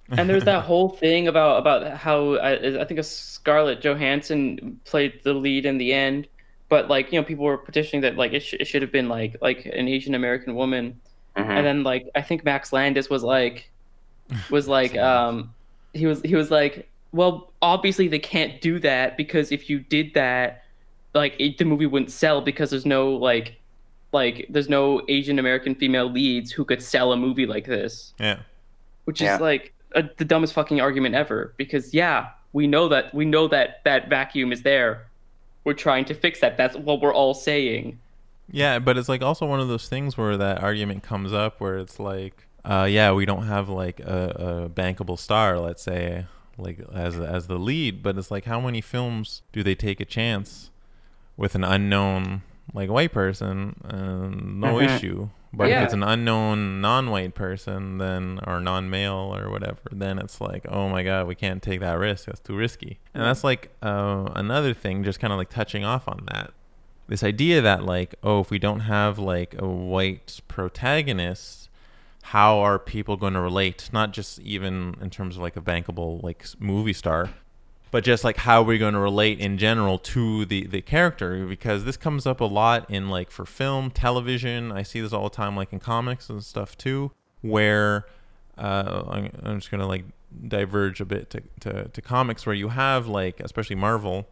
[0.09, 5.21] and there's that whole thing about about how I, I think a Scarlett Johansson played
[5.23, 6.27] the lead in the end,
[6.69, 9.09] but like you know people were petitioning that like it, sh- it should have been
[9.09, 10.99] like like an Asian American woman,
[11.35, 11.49] Mhm.
[11.49, 13.69] and then like I think Max Landis was like
[14.49, 15.53] was like um
[15.93, 20.13] he was he was like well obviously they can't do that because if you did
[20.15, 20.63] that
[21.13, 23.55] like it, the movie wouldn't sell because there's no like
[24.11, 28.39] like there's no Asian American female leads who could sell a movie like this yeah.
[29.05, 29.35] which Yeah.
[29.35, 33.47] is like a, the dumbest fucking argument ever because yeah we know that we know
[33.47, 35.07] that that vacuum is there
[35.63, 37.97] we're trying to fix that that's what we're all saying
[38.51, 41.77] Yeah, but it's like also one of those things where that argument comes up where
[41.79, 46.27] it's like, uh, yeah, we don't have like a, a bankable star, let's say,
[46.57, 50.05] like as as the lead, but it's like how many films do they take a
[50.05, 50.69] chance
[51.37, 54.85] with an unknown like white person and no Mhm.
[54.95, 55.29] issue.
[55.53, 55.79] But Yeah.
[55.79, 60.89] if it's an unknown non-white person, then or non-male or whatever, then it's like, oh
[60.89, 62.25] my god, we can't take that risk.
[62.25, 62.99] That's too risky.
[63.13, 66.51] And that's like uh, another thing, just kind of like touching off on that
[67.07, 71.69] this idea that like oh if we don't have like a white protagonist
[72.23, 76.21] how are people going to relate not just even in terms of like a bankable
[76.23, 77.29] like movie star
[77.95, 81.85] but just like how we're going to relate in general to the the character because
[81.85, 84.69] this comes up a lot in like for film, television.
[84.69, 88.05] I see this all the time, like in comics and stuff too, where
[88.57, 90.03] uh, I'm, just gonna like
[90.45, 94.27] diverge a bit to, to, to comics where you have like especially Marvel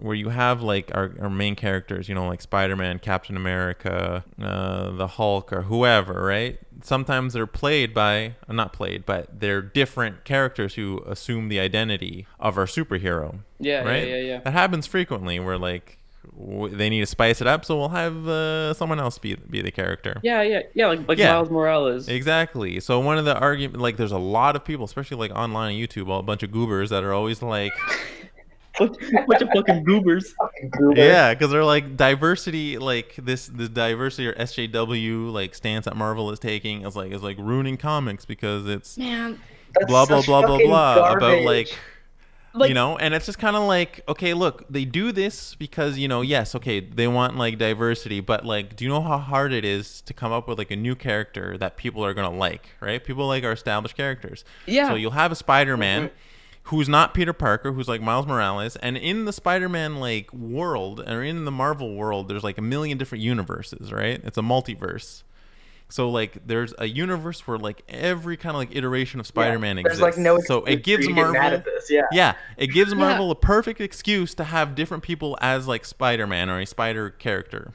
[0.00, 4.24] where you have like our, our main characters, you know, like Spider Man, Captain America,
[4.42, 6.58] uh, the Hulk, or whoever, right?
[6.82, 12.26] Sometimes they're played by, uh, not played, but they're different characters who assume the identity
[12.38, 13.40] of our superhero.
[13.58, 14.08] Yeah, right?
[14.08, 14.38] yeah, yeah, yeah.
[14.40, 15.98] That happens frequently where like
[16.38, 19.60] w- they need to spice it up, so we'll have uh, someone else be, be
[19.60, 20.18] the character.
[20.22, 20.86] Yeah, yeah, yeah.
[20.86, 21.32] Like like Yeah.
[21.34, 22.08] Miles Morales.
[22.08, 22.80] Exactly.
[22.80, 25.78] So one of the argument, like, there's a lot of people, especially like online on
[25.78, 27.72] YouTube, a bunch of goobers that are always like,
[28.80, 30.32] bunch, bunch of fucking goobers.
[30.40, 31.00] Fucking Goober.
[31.00, 36.30] yeah, because they're like diversity, like this the diversity or SJW like stance that Marvel
[36.30, 39.40] is taking is like is like ruining comics because it's Man,
[39.74, 41.68] That's blah blah blah blah fucking blah about like
[42.52, 45.98] like you know and it's just kind of like okay look they do this because
[45.98, 49.52] you know yes okay they want like diversity but like do you know how hard
[49.52, 52.70] it is to come up with like a new character that people are gonna like
[52.80, 54.88] right people like our established characters Yeah.
[54.88, 56.14] so you'll have a spider-man mm-hmm.
[56.64, 61.22] Who's not peter parker who's like miles morales and in the spider-man like world or
[61.22, 65.22] in the marvel world there's like a million different universes right it's a multiverse
[65.90, 69.98] so like there's a universe where like every kind of like iteration of Spider-Man There's
[69.98, 70.02] exists.
[70.02, 71.90] like no so it gives for you to get Marvel this.
[71.90, 72.02] Yeah.
[72.12, 72.98] yeah, it gives Yeah.
[72.98, 77.72] Marvel a perfect excuse to have different people as like Spider-Man or a Spider character.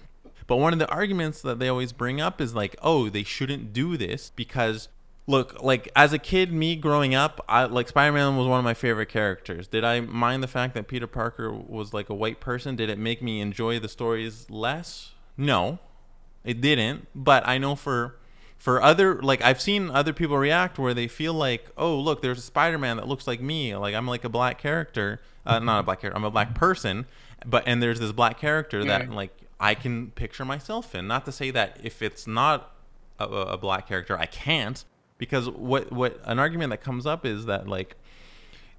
[0.48, 3.74] But one of the arguments that they always bring up is like, oh, they shouldn't
[3.74, 4.88] do this because
[5.28, 8.74] look, like as a kid, me growing up, I like Spider-Man was one of my
[8.74, 9.68] favorite characters.
[9.68, 12.76] Did I mind the fact that Peter Parker was like a white person?
[12.76, 15.14] Did it make me enjoy the stories less?
[15.38, 15.80] No.
[16.44, 18.18] It didn't, but I know for
[18.58, 22.38] for other like I've seen other people react where they feel like, "Oh, look, there's
[22.38, 23.76] a Spider-Man that looks like me.
[23.76, 25.22] Like I'm like a black character.
[25.44, 26.16] Uh, not a black character.
[26.16, 27.08] I'm a black person,
[27.46, 31.08] but and there's this black character that like I can picture myself in.
[31.08, 32.76] Not to say that if it's not
[33.18, 34.86] a, a black character, I can't
[35.18, 37.96] because what what an argument that comes up is that like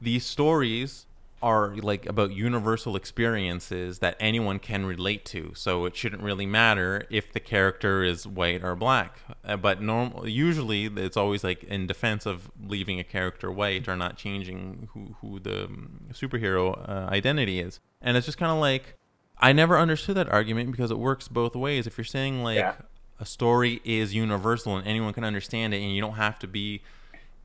[0.01, 1.07] these stories
[1.42, 5.53] are like about universal experiences that anyone can relate to.
[5.55, 9.18] So it shouldn't really matter if the character is white or black.
[9.44, 13.96] Uh, but normal usually it's always like in defense of leaving a character white or
[13.96, 17.81] not changing who, who the um, superhero uh, identity is.
[18.01, 18.96] And it's just kind of like
[19.38, 21.87] i never understood that argument because it works both ways.
[21.87, 22.75] If you're saying like Yeah.
[23.20, 26.83] A story is universal and anyone can understand it and you don't have to be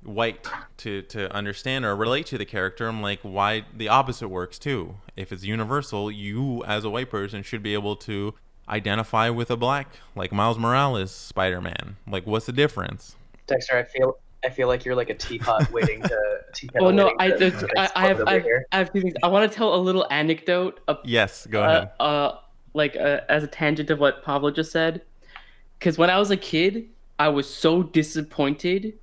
[0.03, 4.57] white to to understand or relate to the character i'm like why the opposite works
[4.57, 8.33] too if it's universal you as a white person should be able to
[8.67, 13.15] identify with a black like miles morales spider-man like what's the difference
[13.47, 16.39] Dexter, I feel I feel like you're like a teapot waiting to.
[16.53, 18.65] Teapot Oh no, I, to- there's- to I, I have I, here.
[18.71, 19.13] I have two things.
[19.23, 20.79] I want to tell a little anecdote.
[20.87, 22.31] Of, yes go uh, ahead uh,
[22.73, 25.01] like uh, as a tangent of what Pablo just said.
[25.81, 28.93] Because when I was a kid, I was so disappointed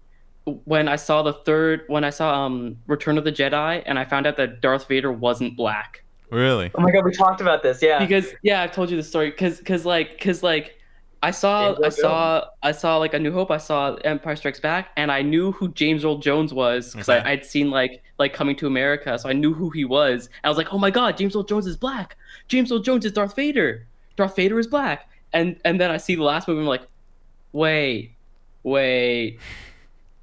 [0.64, 4.04] when I saw the third, when I saw um Return of the Jedi, and I
[4.04, 6.04] found out that Darth Vader wasn't black.
[6.30, 7.82] really Oh my god, we talked about this.
[7.82, 7.98] Yeah.
[7.98, 9.30] Because yeah, I've told you the story.
[9.30, 10.76] Because because like because like.
[11.20, 13.50] I saw, I saw, I saw like a New Hope.
[13.50, 17.28] I saw Empire Strikes Back, and I knew who James Earl Jones was because Okay.
[17.28, 20.26] I'd seen like like Coming to America, so I knew who he was.
[20.26, 22.16] And I was like, oh my god, James Earl Jones is black.
[22.46, 23.84] James Earl Jones is Darth Vader.
[24.14, 25.08] Darth Vader is black.
[25.32, 26.86] And and then I see the last movie, I'm like,
[27.52, 28.12] wait,
[28.62, 29.38] wait,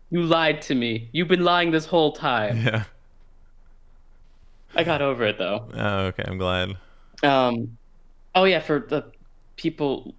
[0.10, 1.10] you lied to me.
[1.12, 2.58] You've been lying this whole time.
[2.58, 2.84] yeah
[4.76, 5.70] I got over it though.
[5.74, 6.76] oh, okay i'm glad
[7.24, 7.78] Um,
[8.34, 9.04] oh yeah, for the
[9.56, 10.14] people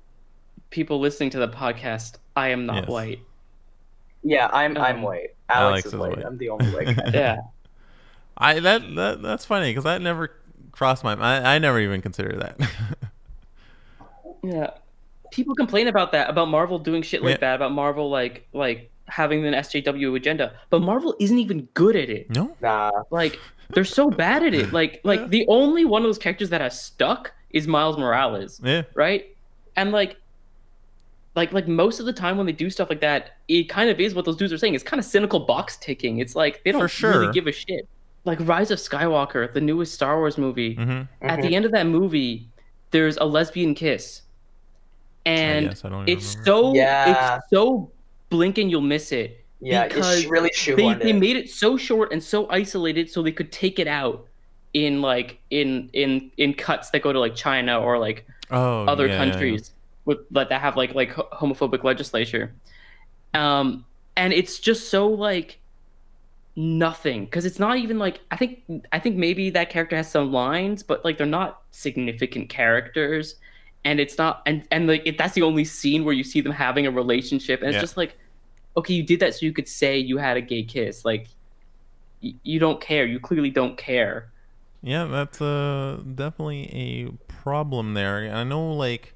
[0.71, 2.89] people listening to the podcast, I am not Yes.
[2.89, 3.21] white.
[4.23, 5.31] yeah, I'm I'm Um, white.
[5.49, 6.17] Alex Alex, is is white.
[6.17, 6.25] white.
[6.27, 7.11] I'm the only white guy.
[7.15, 7.37] Yeah.
[8.39, 10.31] i that, that that's funny because that never
[10.73, 12.59] crossed my I, I never even considered that
[14.43, 14.71] Yeah.
[15.33, 17.37] People complain about that, about Marvel doing shit like Yeah.
[17.39, 20.53] that, about Marvel like like having an SJW agenda.
[20.71, 22.31] But Marvel isn't even good at it.
[22.35, 22.91] no Nah.
[23.11, 23.39] Like
[23.71, 24.73] they're so bad at it.
[24.79, 28.83] Like like the only one of those characters that has stuck is Miles Morales, yeah
[28.95, 29.35] right?
[29.77, 30.17] And like
[31.35, 34.01] like like most of the time when they do stuff like that, it kind of
[34.01, 34.75] is what those dudes are saying.
[34.75, 36.19] It's kind of cynical box ticking.
[36.19, 37.21] It's like they don't For sure.
[37.21, 37.87] really give a shit.
[38.25, 40.75] Like Rise of Skywalker, the newest Star Wars movie.
[40.75, 41.43] hmm At Mhm.
[41.43, 42.49] the end of that movie,
[42.91, 44.23] there's a lesbian kiss.
[45.27, 46.45] And yes, I it's remember.
[46.45, 47.37] so Yeah.
[47.37, 47.91] it's so
[48.31, 49.45] blink and you'll miss it.
[49.61, 51.19] Yeah, because it's really They they in.
[51.21, 54.27] made it so short and so isolated so they could take it out
[54.75, 59.07] in like in in in cuts that go to like China or like oh, other
[59.07, 59.31] yeah, yeah, yeah.
[59.31, 59.73] countries
[60.05, 62.53] with like that have like like homophobic legislature.
[63.35, 63.85] Um
[64.17, 65.59] and it's just so like
[66.55, 68.63] nothing because it's not even like I think
[68.93, 73.37] I think maybe that character has some lines, but like they're not significant characters,
[73.87, 76.53] and it's not and and like it, that's the only scene where you see them
[76.53, 77.81] having a relationship, and it's Yeah.
[77.89, 78.19] just like,
[78.77, 81.29] okay, you did that so you could say you had a gay kiss, like
[82.23, 84.33] y- you don't care, you clearly don't care.
[84.83, 88.31] Yeah, that's uh, definitely a problem there.
[88.33, 89.15] I know, like,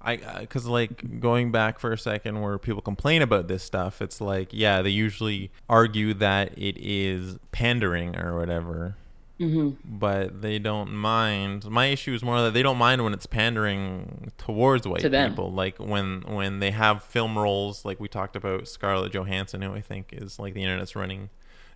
[0.00, 4.20] I because like going back for a second, where people complain about this stuff, it's
[4.20, 8.96] like, yeah, they usually argue that it is pandering or whatever,
[9.40, 9.98] Mm-hmm.
[9.98, 11.64] but they don't mind.
[11.70, 15.52] My issue is more that they don't mind when it's pandering towards white To people,
[15.52, 19.80] like when when they have film roles, like we talked about Scarlett Johansson, who I
[19.80, 21.30] think is like the internet's running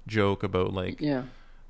[0.09, 1.23] joke about like Yeah.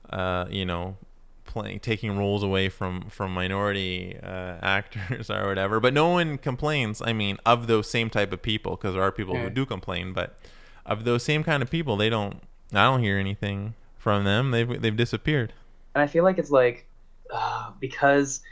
[0.08, 0.96] uh, you know,
[1.44, 5.78] playing taking roles away from from minority uh, actors or whatever.
[5.80, 7.02] But no one complains.
[7.02, 10.12] I mean, of those same type of people, because there are people who do complain.
[10.14, 10.38] But
[10.86, 12.40] of those same kind of people, they don't.
[12.72, 14.50] I don't hear anything from them.
[14.52, 15.52] They've they've disappeared.
[15.94, 16.86] And I feel like it's like
[17.32, 18.42] uh, because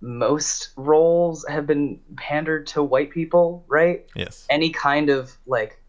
[0.00, 4.06] most roles have been pandered to white people, right?
[4.14, 4.46] Yes.
[4.50, 5.80] Any kind of like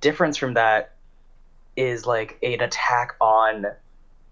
[0.00, 0.94] difference from that
[1.76, 3.66] is like an attack on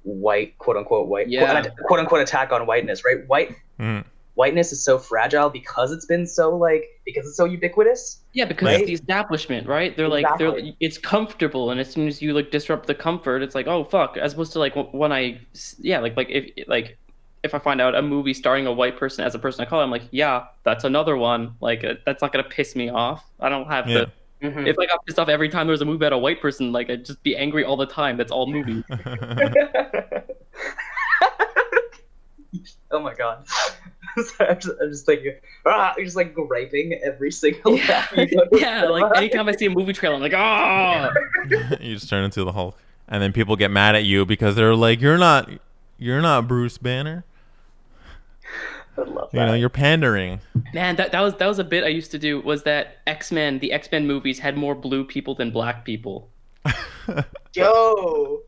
[0.02, 1.60] white, quote unquote white, Yeah.
[1.62, 3.26] quote, quote unquote attack on whiteness, right?
[3.26, 4.04] White Mhm.
[4.38, 8.20] Whiteness is so fragile because it's been so like because it's so ubiquitous.
[8.32, 8.80] Yeah, because Right?
[8.80, 9.96] it's the establishment, right?
[9.96, 10.62] They're like Exactly.
[10.62, 13.82] they're it's comfortable, and as soon as you like disrupt the comfort, it's like oh
[13.84, 14.16] fuck.
[14.16, 15.40] As opposed to like when I
[15.80, 16.96] yeah like like if like
[17.42, 19.82] if I find out a movie starring a white person as a person of color,
[19.82, 21.56] I'm like yeah that's another one.
[21.60, 23.24] Like uh, that's not gonna piss me off.
[23.40, 24.04] I don't have Yeah.
[24.04, 24.12] to.
[24.40, 26.70] If I got pissed off every time there was a movie about a white person,
[26.70, 28.16] like I'd just be angry all the time.
[28.16, 28.84] That's all movies.
[32.92, 33.44] oh my god.
[34.22, 35.34] Sorry, I'm, just, I'm just thinking,
[35.66, 38.84] ah, you're just like griping every single yeah, time you go to yeah.
[38.84, 41.10] Like anytime I see a movie trailer, I'm like oh.
[41.80, 42.76] you just turn into the Hulk,
[43.08, 45.50] and then people get mad at you because they're like, "You're not,
[45.98, 47.24] you're not Bruce Banner.
[48.96, 50.40] I love You know, you're pandering."
[50.72, 52.40] Man, that, that was that was a bit I used to do.
[52.40, 53.58] Was that X Men?
[53.58, 56.28] The X Men movies had more blue people than black people.
[57.54, 58.42] Yo.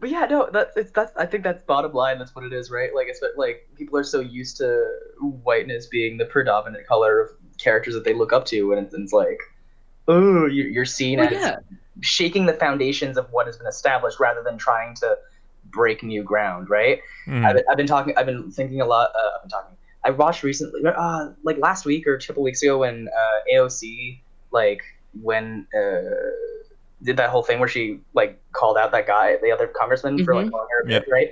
[0.00, 2.18] But yeah, no, that's it's that's I think that's bottom line.
[2.18, 2.90] That's what it is, right?
[2.94, 4.86] Like it's like people are so used to
[5.20, 9.12] whiteness being the predominant color of characters that they look up to, and it's, it's
[9.12, 9.38] like,
[10.08, 11.56] oh, you- you're seen Well, as yeah,
[12.00, 15.18] shaking the foundations of what has been established rather than trying to
[15.66, 17.00] break new ground, right?
[17.26, 17.44] Mm.
[17.44, 18.16] I've, been, I've been talking.
[18.16, 19.10] I've been thinking a lot.
[19.14, 19.76] Uh, I've been talking.
[20.02, 24.20] I watched recently, uh, like last week or a couple weeks ago, when uh, AOC,
[24.50, 24.80] like
[25.20, 26.00] when uh,
[27.02, 30.34] did that whole thing where she like called out that guy, the other congressman, for
[30.34, 31.06] like calling her a Yep.
[31.06, 31.28] bitch, right?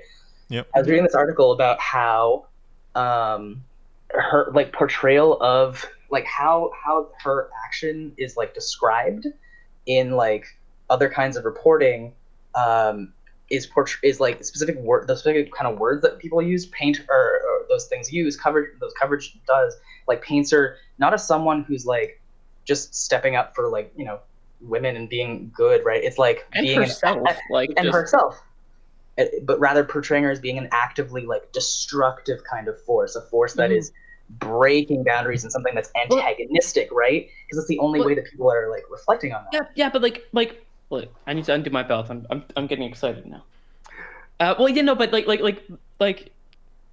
[0.48, 0.68] Yep.
[0.74, 2.46] I was reading this article about how,
[2.94, 3.62] um,
[4.10, 9.26] her like portrayal of like how how her action is like described
[9.86, 10.46] in like
[10.88, 12.14] other kinds of reporting
[12.54, 13.12] um,
[13.50, 17.00] is portray- is like specific word the specific kind of words that people use paint
[17.10, 19.76] or, or those things use coverage those coverage does
[20.06, 22.20] like paints her not as someone who's like
[22.64, 24.18] just stepping up for like you know
[24.60, 27.18] women and being good right it's like and being an- herself,
[27.50, 28.42] like and just, herself
[29.18, 33.20] Uh, but rather portraying her as being an actively like destructive kind of force a
[33.22, 33.78] force that Mhm.
[33.78, 33.92] is
[34.30, 38.24] breaking boundaries and something that's Well- antagonistic right because it's the only Well- way that
[38.26, 41.52] people are like reflecting on that yeah, yeah, but like like look, I need to
[41.54, 42.06] undo my belt.
[42.10, 43.42] I'm I'm I'm getting excited now.
[44.40, 45.62] Uh, well, you know, but like like like
[46.00, 46.30] like.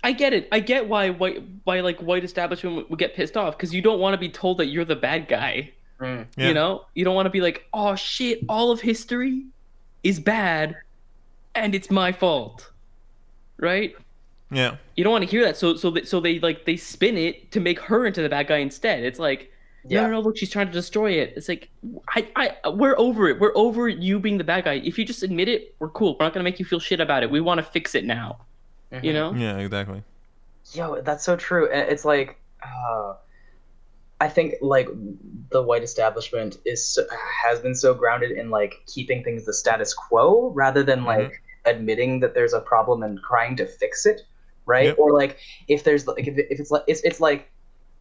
[0.03, 0.47] I get it.
[0.51, 3.99] I get why white why like white establishment would get pissed off because you don't
[3.99, 5.71] want to be told that you're the bad guy.
[5.99, 6.25] Mm.
[6.35, 6.47] Yeah.
[6.49, 9.45] You know, you don't want to be like, oh shit, all of history
[10.03, 10.75] is bad,
[11.55, 12.71] and it's my fault,
[13.57, 13.95] right?
[14.51, 14.75] Yeah.
[14.95, 15.57] You don't want to hear that.
[15.57, 18.47] So so they, so they like they spin it to make her into the bad
[18.47, 19.03] guy instead.
[19.03, 19.51] It's like,
[19.87, 21.33] yeah no, no, no, look, she's trying to destroy it.
[21.35, 21.69] It's like,
[22.09, 22.27] I,
[22.63, 23.39] I, we're over it.
[23.39, 24.73] We're over you being the bad guy.
[24.83, 26.15] If you just admit it, we're cool.
[26.19, 27.31] We're not gonna make you feel shit about it.
[27.31, 28.37] We want to fix it now.
[28.91, 29.13] You Mhm.
[29.13, 29.33] know?
[29.33, 29.57] Yeah.
[29.57, 30.03] Exactly.
[30.73, 31.65] Yo, that's so true.
[31.71, 33.13] It's like, uh,
[34.21, 34.87] I think like
[35.51, 36.97] the white establishment is
[37.43, 41.05] has been so grounded in like keeping things the status quo rather than Mhm.
[41.05, 44.21] like admitting that there's a problem and trying to fix it,
[44.65, 44.85] right?
[44.87, 44.99] Yep.
[44.99, 47.51] Or like if there's like if, if it's like it's, it's like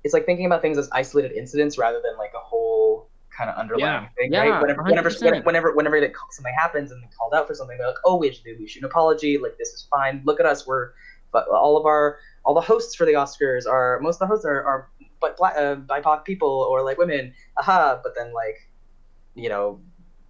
[0.04, 3.56] it's like thinking about things as isolated incidents rather than like a whole kind of
[3.56, 4.08] underlying Yeah.
[4.16, 4.60] thing, Yeah, right?
[4.62, 5.44] Whenever whenever 100%.
[5.44, 8.30] whenever whenever that something happens and they called out for something, they're like, oh, we
[8.32, 9.36] should we should an apology.
[9.38, 10.22] Like this is fine.
[10.24, 10.64] Look at us.
[10.66, 10.90] We're
[11.32, 14.44] but all of our all the hosts for the Oscars are most of the hosts
[14.44, 14.90] are, are
[15.24, 17.32] but black uh, BIPOC people or like women.
[17.58, 17.98] Aha!
[18.02, 18.58] But then like
[19.34, 19.80] you know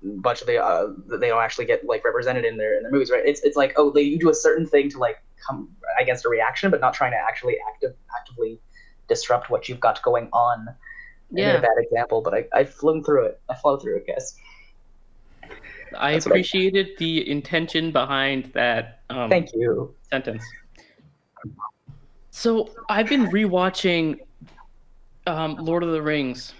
[0.05, 2.93] a bunch of the uh, they don't actually get like represented in their in their
[2.93, 3.23] movies, right?
[3.27, 5.17] It's it's like oh they you do a certain thing to like
[5.47, 5.69] come
[6.01, 8.61] against a reaction, but not trying to actually active actively
[9.09, 10.59] disrupt what you've got going on.
[10.69, 10.75] I
[11.33, 11.61] made a Yeah.
[11.61, 13.41] bad example, but I I've flown through it.
[13.49, 14.37] I flow through it, guess.
[15.97, 19.95] I That's what I- appreciated the intention behind that um, Thank you.
[20.11, 20.45] sentence.
[22.31, 24.19] So I've been rewatching
[25.27, 26.55] um, Lord of the Rings,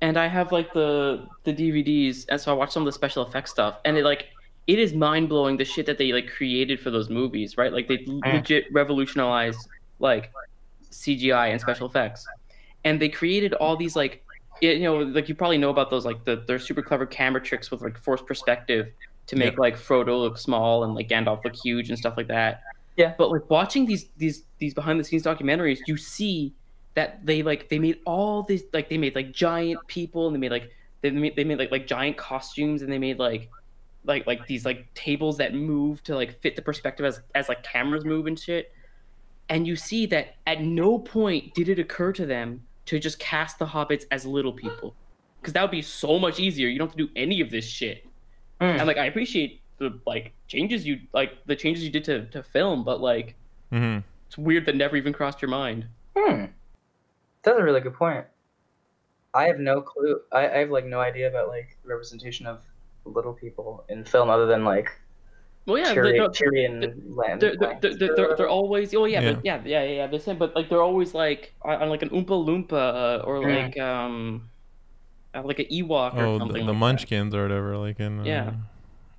[0.00, 3.24] and I have like the the DVDs, and so I watch some of the special
[3.26, 4.26] effects stuff, and it like
[4.66, 7.72] it is mind blowing the shit that they like created for those movies, right?
[7.72, 9.68] Like they legit revolutionized
[10.00, 10.32] like
[10.90, 12.26] CGI and special effects,
[12.84, 14.22] and they created all these like
[14.62, 17.70] you know like you probably know about those like the they're super clever camera tricks
[17.70, 18.88] with like forced perspective
[19.26, 19.60] to make Yeah.
[19.60, 22.62] like Frodo look small and like Gandalf look huge and stuff like that.
[22.96, 23.12] Yeah.
[23.18, 26.54] But like watching these these these behind the scenes documentaries, you see
[26.96, 30.40] that they like they made all these like they made like giant people and they
[30.40, 30.70] made like
[31.02, 33.48] they made they made like like giant costumes and they made like
[34.04, 37.62] like like these like tables that move to like fit the perspective as as like
[37.62, 38.72] cameras move and shit.
[39.48, 43.60] And you see that at no point did it occur to them to just cast
[43.60, 44.96] the hobbits as little people.
[45.40, 46.68] Because that would be so much easier.
[46.68, 48.04] You don't have to do any of this shit
[48.58, 48.78] Mm.
[48.78, 52.42] and like I appreciate the like changes you like the changes you did to, to
[52.42, 53.34] film, but like
[53.70, 55.86] hmm it's weird that never even crossed your mind.
[56.16, 56.46] Hmm.
[57.46, 58.26] That's a really good point.
[59.32, 60.20] I have no clue.
[60.32, 62.60] I, I have like no idea about like representation of
[63.04, 64.88] little people in film other than like
[65.66, 67.40] Well, yeah, Tyrion, they're, Tyrion land.
[67.40, 69.32] they're, they're, they're, they're, they're, they're always oh yeah, Yeah.
[69.34, 72.02] But yeah yeah yeah yeah the same, but like they're always like on, on, like
[72.02, 73.64] an Oompa Loompa uh, or Mm.
[73.66, 74.50] like um
[75.34, 76.48] uh, like an Ewok or Oh, the, something.
[76.48, 76.72] the like that.
[76.74, 78.52] Munchkins or whatever, like in uh, Yeah.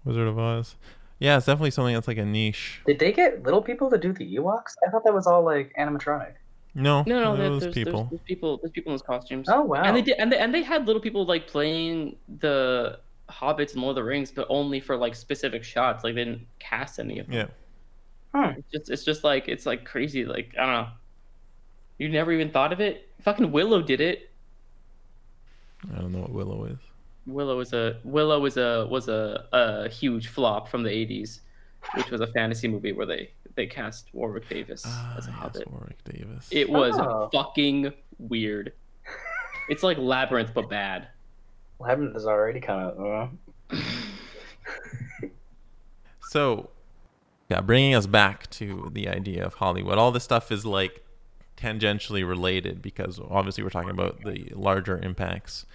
[0.04, 0.76] Wizard of Oz.
[1.20, 2.82] Yeah, it's definitely something that's like a niche.
[2.86, 4.76] Did they get little people to do the Ewoks?
[4.86, 6.34] I thought that was all like animatronic.
[6.78, 7.92] No, No, no, it there- there's, people.
[8.04, 8.58] There's, there's people.
[8.58, 9.48] There's people in those costumes.
[9.50, 9.82] Oh wow.
[9.84, 13.00] And they did, and they, and they had little people like playing the
[13.30, 16.04] hobbits and Lord of the Rings, but only for like specific shots.
[16.04, 17.36] Like they didn't cast any of them.
[17.36, 17.48] Yeah.
[18.34, 18.60] Hmm.
[18.60, 20.24] It's just it's just like it's like crazy.
[20.26, 20.88] Like I don't know.
[21.98, 23.10] You never even thought of it.
[23.24, 24.30] Fucking Willow did it.
[25.92, 26.78] I don't know what Willow is.
[27.26, 31.40] Willow was a Willow was a was a, a huge flop from the '80s,
[31.96, 35.28] which was a fantasy movie where they they cast Warwick Davis as a Ah, yes,
[35.28, 35.70] hobbit.
[35.72, 36.48] Warwick Davis.
[36.52, 37.30] It was Oh.
[37.34, 38.72] fucking weird.
[39.70, 41.10] It's like Labyrinth but bad.
[41.80, 43.32] Labyrinth is already kind of.
[43.74, 43.78] Uh,
[46.30, 46.70] So,
[47.50, 49.98] yeah, bringing us back to the idea of Hollywood.
[49.98, 51.04] All this stuff is like
[51.58, 55.66] tangentially related because obviously we're talking about the larger impacts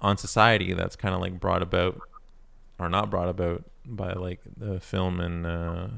[0.00, 2.00] on society that's kind of like brought about
[2.78, 5.88] or not brought about by like the film and uh,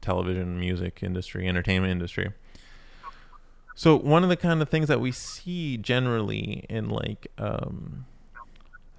[0.00, 2.30] television, music industry, entertainment industry.
[3.74, 8.04] So one of the kind of things that we see generally in like um,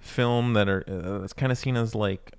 [0.00, 2.32] film that are uh, that's kind of seen as like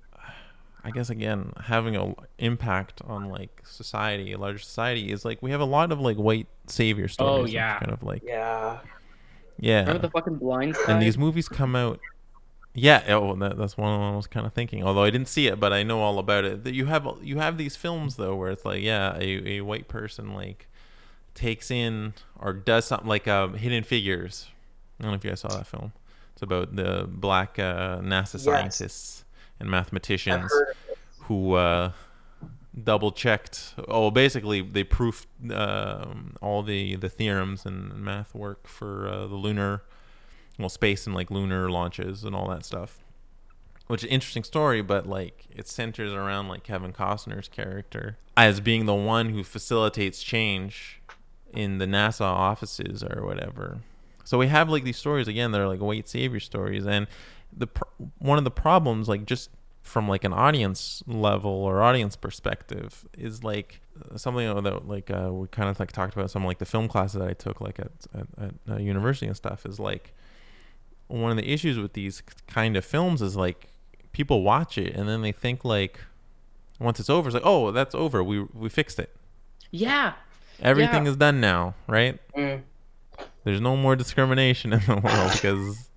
[0.86, 5.50] I guess again having a impact on like society, a larger society is like we
[5.52, 7.44] have a lot of like white savior stories.
[7.44, 7.78] which Oh, yeah.
[7.78, 8.80] kind of like yeah.
[9.58, 9.80] yeah.
[9.80, 10.84] Remember the fucking blind side?
[10.90, 11.98] and these movies come out.
[12.76, 14.82] Yeah, oh, that, that's one I was kind of thinking.
[14.82, 16.64] Although I didn't see it, but I know all about it.
[16.64, 19.86] That you have you have these films though where it's like yeah, a, a white
[19.88, 20.66] person like
[21.34, 24.48] takes in or does something like um, Hidden Figures.
[24.98, 25.92] I don't know if you guys saw that film.
[26.32, 28.42] It's about the black uh, NASA Yes.
[28.44, 29.24] scientists
[29.60, 30.96] and mathematicians heard of this.
[31.28, 31.92] who uh,
[32.82, 33.74] double checked.
[33.86, 39.36] Oh, basically they proofed um, all the the theorems and math work for uh, the
[39.36, 39.82] lunar,
[40.58, 43.00] well, space and like lunar launches and all that stuff.
[43.86, 48.60] Which is an interesting story, but like it centers around like Kevin Costner's character as
[48.60, 51.02] being the one who facilitates change
[51.52, 53.78] in the NASA offices or whatever.
[54.24, 57.06] So we have like these stories again that are like white savior stories, and
[57.54, 57.84] the pr-
[58.18, 59.50] one of the problems, like just
[59.82, 63.82] from like an audience level or audience perspective, is like
[64.16, 67.20] something that like uh, we kind of like talked about some like the film classes
[67.20, 70.14] that I took like at at, at uh, university and stuff is like
[71.08, 73.68] one of the issues with these kind of films is like
[74.12, 75.98] people watch it and then they think like
[76.80, 79.14] once it's over it's like oh that's over we we fixed it
[79.70, 80.12] yeah.
[80.60, 81.10] everything Yeah.
[81.10, 82.62] is done now right Mm.
[83.44, 85.88] there's no more discrimination in the world because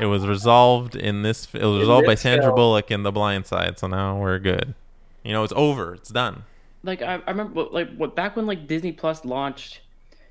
[0.00, 1.46] it was resolved in this.
[1.54, 2.56] It was resolved by Sandra film.
[2.56, 4.74] Bullock in The Blind Side, so now we're good.
[5.22, 5.94] You know, it's over.
[5.94, 6.42] It's done.
[6.82, 9.80] Like I, I remember like what back when like Disney Plus launched,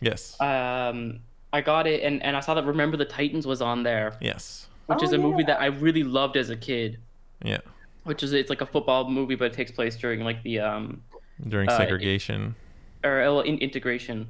[0.01, 0.35] Yes.
[0.41, 1.21] um
[1.53, 4.67] I got it and, and I saw that Remember the Titans was on there, yes.
[4.87, 5.47] which Oh, is a movie yeah.
[5.53, 6.97] that I really loved as a kid.
[7.43, 7.59] Yeah.
[8.03, 11.01] Which is it's like a football movie, but it takes place during like the um
[11.47, 12.55] During Uh, segregation.
[13.03, 14.27] or uh, in integration.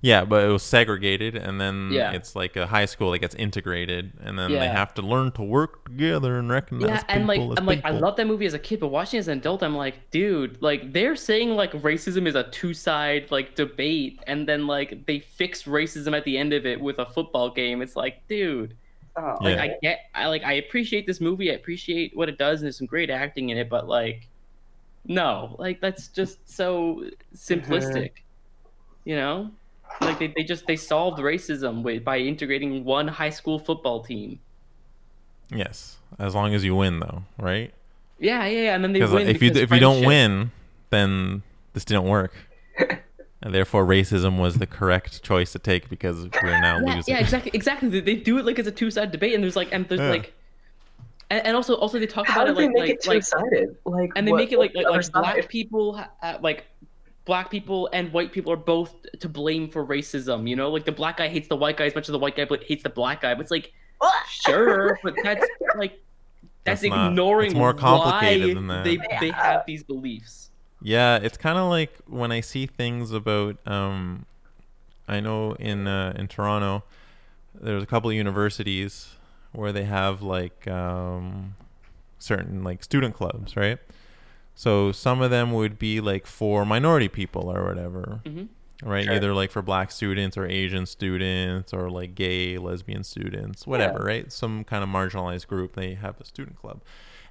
[0.00, 2.12] Yeah, but it was segregated, and then Yeah.
[2.12, 5.42] it's like a high school that gets integrated, and then they have to learn to
[5.42, 8.46] work together and recognize Yeah, and like people as I'm like I love that movie
[8.46, 11.50] as a kid, but watching it as an adult, I'm like, dude, like they're saying
[11.56, 16.24] like racism is a two side like debate, and then like they fix racism at
[16.24, 17.82] the end of it with a football game.
[17.82, 18.74] It's like, dude,
[19.16, 19.62] Oh, Like Yeah.
[19.62, 21.50] I get, I like, I appreciate this movie.
[21.50, 23.68] I appreciate what it does, and there's some great acting in it.
[23.68, 24.28] But like,
[25.06, 28.12] no, like that's just so simplistic.
[28.12, 29.08] Mm-hmm.
[29.10, 29.50] You know,
[30.00, 34.38] like they, they just they solved racism with by integrating one high school football team.
[35.50, 37.72] Yes, as long as you win, though, right?
[38.18, 38.74] Yeah, yeah, yeah.
[38.74, 39.28] and then they Because win.
[39.28, 40.50] if you because if you don't win,
[40.90, 41.42] then
[41.72, 42.32] this didn't work,
[43.42, 47.14] and therefore racism was the correct choice to take because we're now yeah, losing.
[47.14, 47.88] yeah, exactly, exactly.
[47.88, 50.00] They, they do it like it's a two sided debate, and there's like, and there's
[50.00, 50.10] Yeah.
[50.10, 50.34] like,
[51.30, 53.02] and, and also also they talk How about did it they like make like it
[53.02, 53.76] two like sided?
[53.86, 56.66] Like, and they what- make it like like, like black people ha- like
[57.28, 60.92] black people and white people are both to blame for racism you know like the
[61.00, 62.88] black guy hates the white guy as much as the white guy bl- hates the
[62.88, 63.72] black guy but it's like
[64.28, 66.00] sure but that's like
[66.64, 68.84] that's, That's ignoring it's more complicated why than that.
[68.84, 70.50] they they have these beliefs
[70.80, 73.56] Yeah, it's kind of like when I see things about.
[73.66, 74.26] Um,
[75.08, 76.84] I know in uh, in Toronto,
[77.54, 79.16] there's a couple of universities
[79.52, 81.56] where they have like um,
[82.18, 83.78] certain like student clubs, right?
[84.58, 88.48] So some of them would be like for minority people or whatever, Mhm.
[88.82, 89.04] right?
[89.04, 89.14] Sure.
[89.14, 94.32] Either like for black students or Asian students or like gay, lesbian students, whatever, right?
[94.32, 95.76] Some kind of marginalized group.
[95.76, 96.80] They have a student club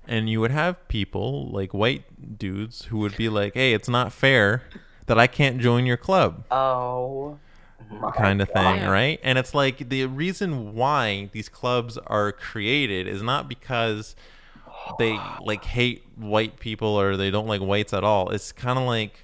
[0.08, 4.14] and you would have people like white dudes who would be like, "Hey, it's not
[4.14, 4.64] fair
[5.08, 7.40] that I can't join your club." Oh,
[8.16, 8.90] kind of thing, Yeah.
[8.90, 9.20] right?
[9.22, 14.16] And it's like the reason why these clubs are created is not because
[15.00, 18.30] they like hate white people or they don't like whites at all.
[18.30, 19.20] It's kind of like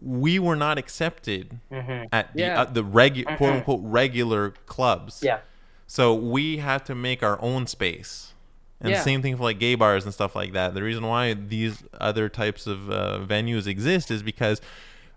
[0.00, 2.08] we were not accepted Mhm.
[2.12, 2.62] at the Yeah.
[2.62, 3.36] uh, the regu- Mhm.
[3.36, 5.22] quote unquote regular clubs.
[5.22, 5.38] Yeah.
[5.86, 8.32] So we have to make our own space.
[8.80, 9.02] And Yeah.
[9.02, 10.74] same thing for like gay bars and stuff like that.
[10.74, 14.60] The reason why these other types of uh, venues exist is because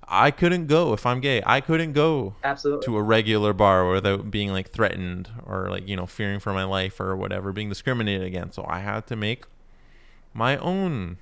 [0.08, 1.42] I couldn't go if I'm gay.
[1.48, 2.86] I couldn't go Absolutely.
[2.86, 6.64] to a regular bar without being like threatened or like you know fearing for my
[6.64, 8.54] life or whatever, being discriminated against.
[8.56, 9.46] So I had to make
[10.36, 11.18] my own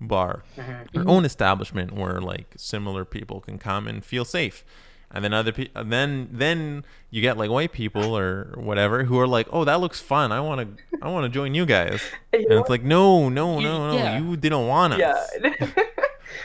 [0.00, 0.96] bar, Mhm.
[0.96, 4.64] our own establishment where like similar people can come and feel safe.
[5.12, 9.26] And then other people, then then you get like white people or whatever who are
[9.26, 10.30] like, oh, that looks fun.
[10.30, 12.00] I want to, I want to join you guys.
[12.32, 14.18] Hey, And it's like, no, no, You- no, no, yeah.
[14.20, 15.00] you didn't want us.
[15.00, 15.66] Yeah.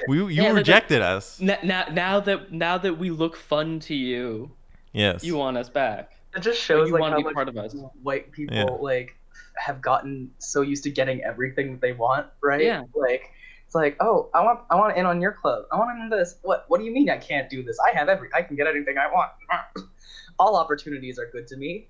[0.08, 1.40] We, you Yeah, but the- rejected us.
[1.40, 4.52] now, now now that now that we look fun to you
[4.94, 5.24] Yes.
[5.24, 7.58] you want us back it just shows you like wanna how be much part of
[7.58, 7.76] us.
[8.04, 8.64] white people Yeah.
[8.66, 9.16] like
[9.58, 12.62] have gotten so used to getting everything that they want, right?
[12.64, 12.84] Yeah.
[12.96, 13.32] Like
[13.66, 15.66] it's like, oh, I want I want in on your club.
[15.72, 16.38] I want to in this.
[16.44, 17.78] What what do you mean I can't do this?
[17.80, 19.32] I have every I can get anything I want.
[20.40, 21.88] All opportunities are good to me.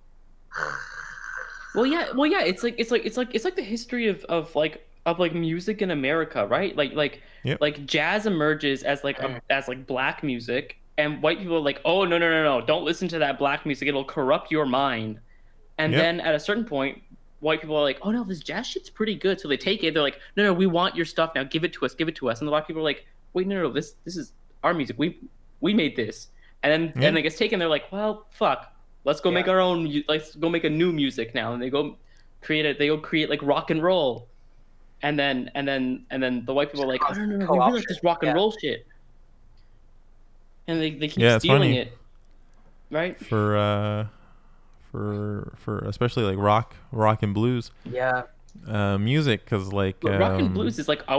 [1.74, 2.42] Well, yeah, well, yeah.
[2.44, 5.34] It's like it's like it's like it's like the history of of like of like
[5.36, 6.76] music in America, right?
[6.76, 7.62] Like like Yep.
[7.62, 9.38] like jazz emerges as like Mm.
[9.38, 12.66] a, as like black music, and white people are like, oh no no no no,
[12.66, 13.88] don't listen to that black music.
[13.88, 15.20] It'll corrupt your mind.
[15.78, 16.02] And Yep.
[16.02, 17.02] then at a certain point,
[17.46, 19.40] white people are like, oh no, this jazz shit's pretty good.
[19.40, 19.94] So they take it.
[19.94, 21.44] They're like, no no, we want your stuff now.
[21.44, 21.94] Give it to us.
[21.94, 22.40] Give it to us.
[22.40, 24.34] And the black people are like, wait no no, this this is
[24.64, 24.96] our music.
[25.00, 25.20] We
[25.62, 26.30] we made this.
[26.64, 27.08] And then Yeah.
[27.10, 27.60] and it gets taken.
[27.60, 28.74] They're like, well fuck.
[29.06, 29.36] Let's go Yeah.
[29.36, 30.04] make our own.
[30.08, 31.98] Let's go make a new music now, and they go
[32.42, 32.80] create it.
[32.80, 34.28] They go create like rock and roll,
[35.04, 37.46] and then and then and then the white people are like, oh no no no,
[37.52, 38.36] we really like this rock and Yeah.
[38.36, 38.88] roll shit,
[40.68, 41.78] and they they keep stealing funny.
[41.80, 41.98] it,
[42.90, 43.20] right?
[43.24, 44.08] for uh
[44.96, 48.24] for for especially like rock rock and blues Yeah.
[48.68, 51.18] uh music because like But rock and um, blues is like a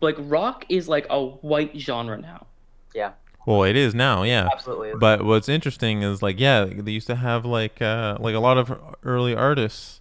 [0.00, 2.46] like rock is like a white genre now.
[2.94, 3.12] Yeah.
[3.46, 4.92] Well it is now yeah Absolutely.
[4.98, 8.56] but what's interesting is like yeah they used to have like uh like a lot
[8.58, 8.72] of
[9.04, 10.00] early artists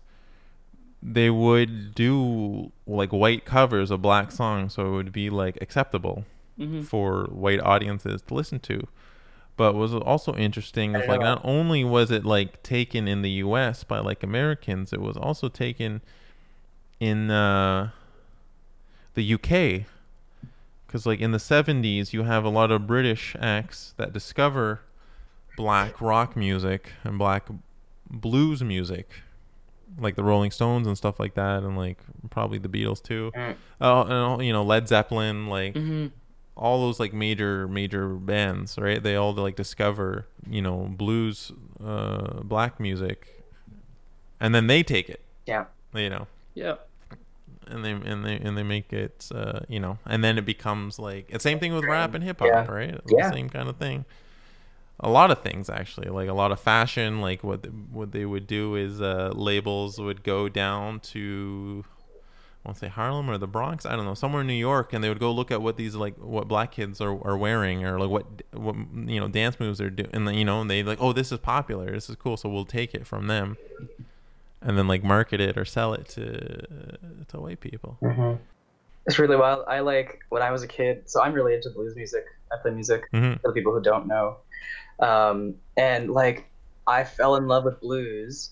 [1.04, 6.26] they would do like white covers of black songs so it would be like acceptable
[6.58, 8.88] hmm for white audiences to listen to.
[9.62, 13.84] But was also interesting is like not only was it like taken in the U.S.
[13.84, 16.02] by like Americans, it was also taken
[17.00, 17.92] in uh,
[19.14, 19.86] the U.K.
[20.88, 24.82] Because like in the '70s, you have a lot of British acts that discover
[25.56, 27.48] black rock music and black
[28.10, 29.12] blues music,
[30.00, 32.00] like the Rolling Stones and stuff like that, and like
[32.32, 33.32] probably the Beatles too.
[33.36, 33.56] Mm.
[33.80, 36.08] Oh, and you know Led Zeppelin, like hmm
[36.62, 41.52] all those like major major bands right they all like discover you know blues
[41.84, 43.44] uh black music
[44.40, 45.66] and then they take it Yeah.
[45.94, 46.76] you know Yeah.
[47.68, 51.00] and they and they and they make it uh you know and then it becomes
[51.00, 52.72] like it's same thing with rap and hip hop Yeah.
[52.72, 53.30] right It's Yeah.
[53.30, 54.06] the same kind of thing
[55.00, 58.24] a lot of things actually like a lot of fashion like what the, what they
[58.26, 61.84] would do is uh labels would go down to
[62.64, 64.94] I want to say Harlem or the Bronx, I don't know, somewhere in New York,
[64.94, 67.84] and they would go look at what these like what black kids are, are wearing
[67.84, 70.70] or like what what you know dance moves they're doing, and then, you know, and
[70.70, 73.58] they like, oh, this is popular, this is cool, so we'll take it from them,
[74.62, 76.68] and then like market it or sell it to
[77.30, 77.98] to white people.
[78.02, 78.36] Mm-hmm.
[79.08, 79.66] It's really wild.
[79.68, 81.10] I like when I was a kid.
[81.10, 82.26] So I'm really into blues music.
[82.52, 84.38] I play music hmm for the people who don't know.
[85.00, 86.48] Um, and like
[86.86, 88.52] I fell in love with blues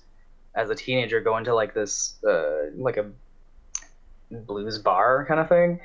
[0.55, 3.11] as a teenager, going to like this uh, like a
[4.31, 5.79] blues bar kind of thing.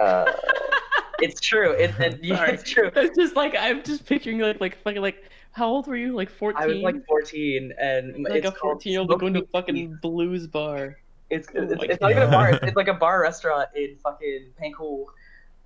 [0.00, 0.32] Uh,
[1.20, 1.72] it's true.
[1.72, 2.90] It, it, it's true.
[2.94, 6.14] It's just like I'm just picturing like like fucking like how old were you?
[6.14, 6.62] Like fourteen?
[6.62, 9.98] I was like 14, and like it's a fourteen year old going to Smoking fucking
[10.00, 10.98] blues bar.
[11.28, 12.50] It's Oh it's, my it's not even a bar.
[12.50, 15.06] It's, it's like a bar restaurant in fucking Pankow,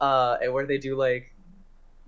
[0.00, 1.34] uh, where they do like,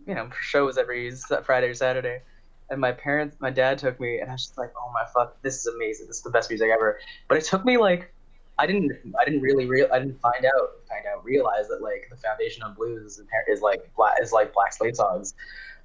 [0.07, 1.11] you know, shows every
[1.45, 2.21] Friday or Saturday.
[2.69, 5.41] And my parents, my dad took me, and I was just like, oh my fuck,
[5.43, 6.09] this is amazing.
[6.09, 6.99] This is the best music ever.
[7.29, 8.13] But it took me like,
[8.59, 12.07] I didn't, I didn't really real, I didn't find out, find out, realize that like
[12.11, 15.35] the foundation of blues is, like black, is like black slate songs,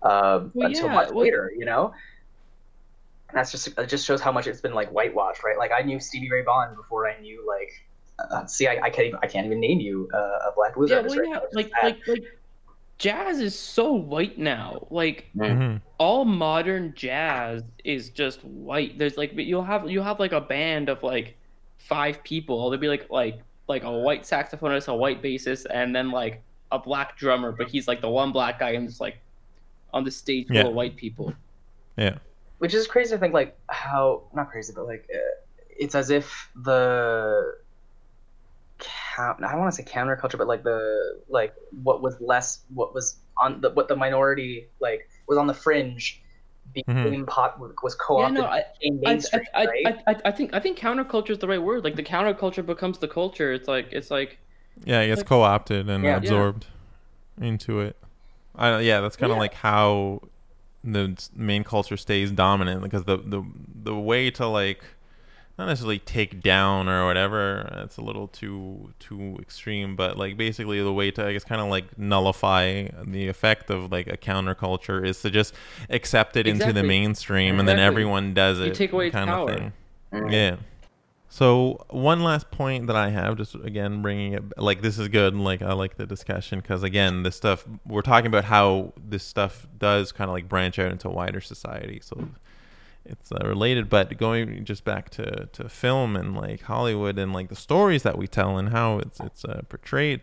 [0.03, 1.93] um, Well, until yeah, much well- later, you know.
[3.29, 5.57] And that's just it just shows how much it's been like whitewashed, right?
[5.57, 7.71] Like I knew Stevie Ray Vaughan before I knew like
[8.29, 10.91] uh, see I, I can't even I can't even name you uh, a black blues
[10.91, 11.41] Yeah, artist well, right yeah, now.
[11.53, 12.23] Like like like
[12.97, 14.85] jazz is so white now.
[14.89, 18.97] Like hmm all modern jazz is just white.
[18.97, 21.37] There's like you'll have you'll have like a band of like
[21.87, 22.69] five people.
[22.69, 26.79] There'd be like like like a white saxophonist, a white bassist, and then like a
[26.79, 27.51] black drummer.
[27.51, 29.17] But he's like the one black guy and just like
[29.93, 30.67] on the stage full Yeah.
[30.67, 31.33] of white people.
[31.97, 32.17] Yeah.
[32.59, 35.17] which is crazy to think like how not crazy but like uh,
[35.69, 37.55] it's as if the
[38.79, 41.53] count I don't want to say counterculture but like the like
[41.83, 46.20] what was less what was on the what the minority like was on the fringe
[46.73, 48.43] became pop was co-opted Mm-hmm.
[48.43, 51.39] no, I- became I, mainstream I, right I, I, I think I think counterculture is
[51.39, 51.83] the right word.
[51.83, 53.51] Like the counterculture becomes the culture.
[53.53, 54.39] It's like it's like
[54.85, 56.17] Yeah, it gets Like- co-opted and Yeah.
[56.17, 56.65] absorbed
[57.39, 57.95] into it.
[58.55, 59.41] I yeah, that's kind of Yeah.
[59.41, 60.21] like how
[60.83, 63.43] the s- main culture stays dominant because the the
[63.83, 64.83] the way to like
[65.57, 70.81] not necessarily take down or whatever it's a little too too extreme but like basically
[70.81, 75.05] the way to i guess kind of like nullify the effect of like a counterculture
[75.05, 75.53] is to just
[75.89, 76.87] accept it into the Exactly.
[76.87, 79.51] mainstream and then everyone does it You take away kind power.
[79.51, 79.73] of thing
[80.13, 80.31] Mhm.
[80.31, 80.55] yeah.
[81.29, 85.33] So one last point that I have, just again bringing it like this is good.
[85.33, 89.65] Like I like the discussion because again, this stuff we're talking about how this stuff
[89.77, 92.01] does kind of like branch out into wider society.
[92.03, 92.27] So
[93.05, 97.49] it's uh, related, but going just back to to film and like Hollywood and like
[97.49, 100.21] the stories that we tell and how it's it's uh, portrayed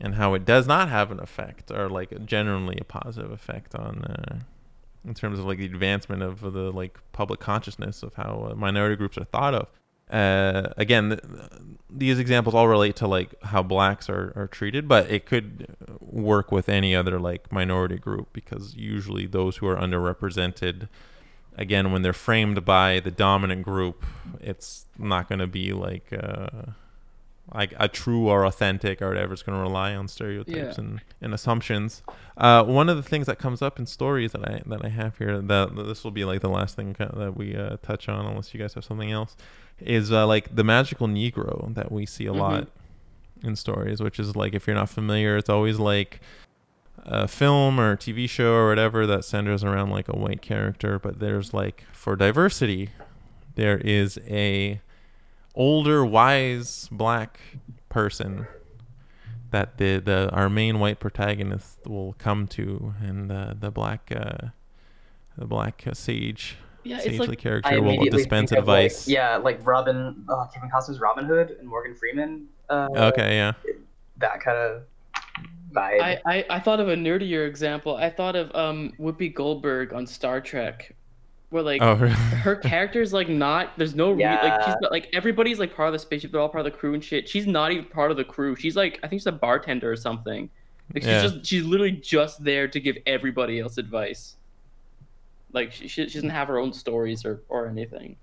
[0.00, 4.04] and how it does not have an effect or like generally a positive effect on.
[4.04, 4.38] Uh,
[5.04, 8.96] in terms of like the advancement of the like public consciousness of how uh, minority
[8.96, 9.68] groups are thought of.
[10.10, 11.22] Uh, again, th-
[11.90, 15.66] these examples all relate to like how blacks are, are treated, but it could
[16.00, 20.88] work with any other like minority group because usually those who are underrepresented,
[21.58, 24.04] again, when they're framed by the dominant group,
[24.40, 26.48] it's not going to be like uh,
[27.54, 29.32] like a true or authentic or whatever.
[29.32, 30.84] It's going to rely on stereotypes Yeah.
[30.84, 32.02] and, and assumptions.
[32.36, 35.16] Uh, one of the things that comes up in stories that I that I have
[35.18, 38.52] here that this will be like the last thing that we uh, touch on, unless
[38.54, 39.36] you guys have something else,
[39.80, 42.38] is uh, like the magical Negro that we see a Mhm.
[42.38, 42.68] lot
[43.42, 44.00] in stories.
[44.02, 46.20] Which is like if you're not familiar, it's always like
[47.04, 51.18] a film or TV show or whatever that centers around like a white character, but
[51.20, 52.90] there's like for diversity,
[53.54, 54.80] there is a
[55.54, 57.40] older, wise black
[57.88, 58.46] person
[59.50, 64.48] that the the our main white protagonist will come to, and uh, the black uh,
[65.36, 69.08] the black uh, sage yeah, sagely like character will dispense think of, like, advice.
[69.08, 73.52] yeah like Robin uh, Kevin Costner's Robin Hood and Morgan Freeman uh, Okay, yeah.
[74.18, 74.82] that kind of
[75.72, 77.96] vibe I, I, I thought of a nerdier example.
[77.96, 80.94] I thought of um Whoopi Goldberg on Star Trek,
[81.50, 82.12] where like Oh, really?
[82.14, 83.76] her character's like not.
[83.76, 86.32] There's no re- like she's not, like everybody's like part of the spaceship.
[86.32, 87.28] They're all part of the crew and shit.
[87.28, 88.56] She's not even part of the crew.
[88.56, 90.48] She's like I think she's a bartender or something.
[90.94, 91.22] Like she's Yeah.
[91.22, 94.36] just she's literally just there to give everybody else advice.
[95.52, 98.16] Like she, she doesn't have her own stories or or anything.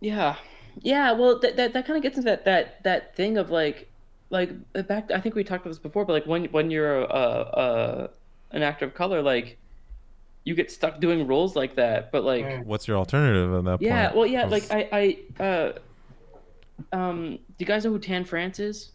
[0.00, 0.36] Yeah,
[0.80, 1.12] yeah.
[1.12, 3.88] Well, that that, that kind of gets into that that that thing of like
[4.30, 4.50] like
[4.86, 5.10] back.
[5.10, 8.10] I think we talked about this before, but like when when you're a, a, a
[8.52, 9.58] an actor of color, like
[10.44, 12.12] you get stuck doing roles like that.
[12.12, 12.64] But like Mm.
[12.64, 13.82] What's your alternative at that point?
[13.82, 15.72] yeah, well, yeah like I, I, uh,
[16.92, 18.90] um, do you guys know who Tan France is?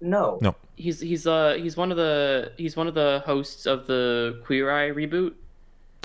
[0.00, 0.54] no No.
[0.76, 4.70] He's he's uh he's one of the he's one of the hosts of the Queer
[4.70, 5.34] Eye reboot.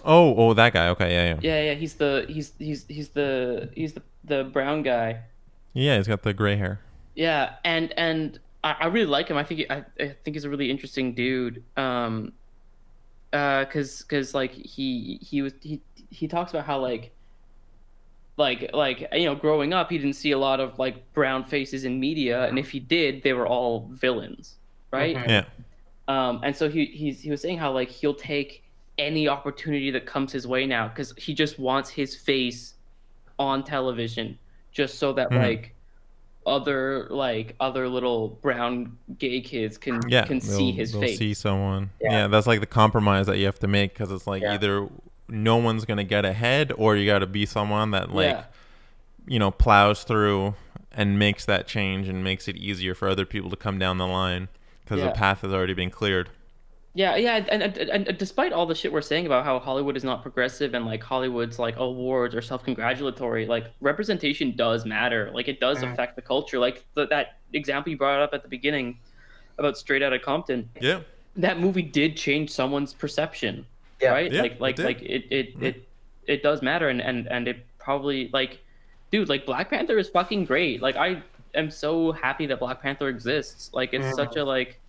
[0.03, 0.89] Oh, oh, that guy.
[0.89, 1.39] Okay, yeah, yeah.
[1.41, 5.21] Yeah, yeah, he's the he's he's he's the he's the the brown guy.
[5.73, 6.81] Yeah, he's got the gray hair.
[7.15, 9.37] Yeah, and and I, I really like him.
[9.37, 11.63] I think he, I, I think he's a really interesting dude.
[11.77, 12.33] Um,
[13.33, 17.11] uh, cause cause like he he was he he talks about how like
[18.37, 21.85] like like you know growing up he didn't see a lot of like brown faces
[21.85, 24.55] in media and if he did they were all villains
[24.91, 25.27] right Mhm.
[25.27, 25.45] Yeah.
[26.07, 28.63] um and so he he's, he was saying how like he'll take
[28.97, 32.75] any opportunity that comes his way now because he just wants his face
[33.39, 34.37] on television
[34.71, 35.37] just so that Hmm.
[35.37, 35.74] like
[36.45, 40.25] other like other little brown gay kids can Yeah.
[40.25, 41.89] can see his face see someone.
[41.99, 42.11] Yeah.
[42.11, 42.27] Yeah.
[42.27, 44.53] that's like the compromise that you have to make because it's like Yeah.
[44.53, 44.87] either
[45.27, 48.43] no one's gonna get ahead or you got to be someone that like yeah
[49.27, 50.53] you know plows through
[50.91, 54.05] and makes that change and makes it easier for other people to come down the
[54.05, 54.47] line
[54.83, 56.29] because the path has already been cleared.
[56.97, 57.77] Yeah, yeah, and, and,
[58.07, 61.03] and, despite all the shit we're saying about how Hollywood is not progressive and like
[61.03, 65.29] Hollywood's like awards are self-congratulatory, like representation does matter.
[65.33, 65.91] Like it does Mhm.
[65.91, 66.57] affect the culture.
[66.57, 68.97] Like the, that example you brought up at the beginning
[69.57, 71.01] about Straight Outta Compton, Yeah.
[71.35, 73.65] that movie did change someone's perception,
[74.01, 74.11] Yeah.
[74.11, 74.31] right?
[74.31, 74.85] Yeah, like it like did.
[74.85, 75.67] like it it, Yeah.
[75.67, 75.87] it
[76.27, 78.63] it does matter, and and and it probably like,
[79.11, 80.81] dude, like Black Panther is fucking great.
[80.81, 81.21] Like I
[81.55, 83.69] am so happy that Black Panther exists.
[83.73, 84.15] Like it's Mhm.
[84.15, 84.79] such a like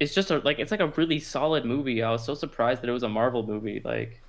[0.00, 2.02] it's just a like it's like a really solid movie.
[2.02, 3.82] I was so surprised that it was a Marvel movie.
[3.84, 4.22] Like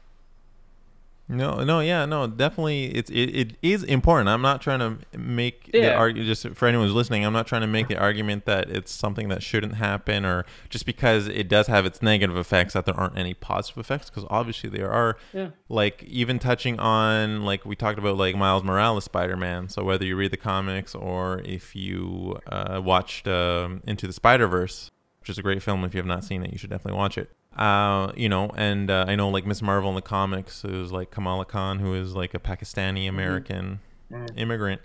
[1.29, 2.87] No, no, yeah, no, definitely.
[2.87, 4.27] It's it, it is important.
[4.27, 6.27] I'm not trying to make the argument.
[6.27, 9.29] Just for anyone who's listening, I'm not trying to make the argument that it's something
[9.29, 13.17] that shouldn't happen, or just because it does have its negative effects, that there aren't
[13.17, 14.09] any positive effects.
[14.09, 15.15] Because obviously there are.
[15.31, 19.69] yeah, Like even touching on like we talked about like Miles Morales Spider-Man.
[19.69, 24.91] So whether you read the comics or if you uh, watched um, Into the Spider-Verse,
[25.21, 25.83] which is a great film.
[25.85, 27.29] If you have not seen it, you should definitely watch it.
[27.55, 31.11] Uh, you know, and uh, I know like Miss Marvel in the comics is like
[31.11, 33.79] Kamala Khan, who is like a Pakistani American
[34.11, 34.29] Mhm.
[34.37, 34.81] immigrant.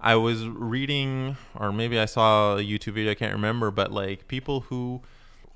[0.00, 3.10] I was reading, or maybe I saw a YouTube video.
[3.10, 5.00] I can't remember, but like people who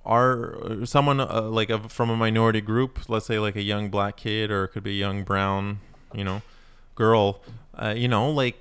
[0.04, 4.16] are someone uh, like a, from a minority group, let's say like a young black
[4.16, 5.78] kid, or it could be a young brown,
[6.12, 6.42] you know,
[6.96, 7.40] girl.
[7.74, 8.56] Uh, you know, like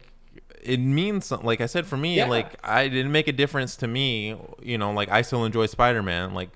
[0.64, 2.28] it means some- like I said for me, Yeah.
[2.28, 4.36] like I didn't make a difference to me.
[4.62, 6.50] You know, like I still enjoy Spider Man, like,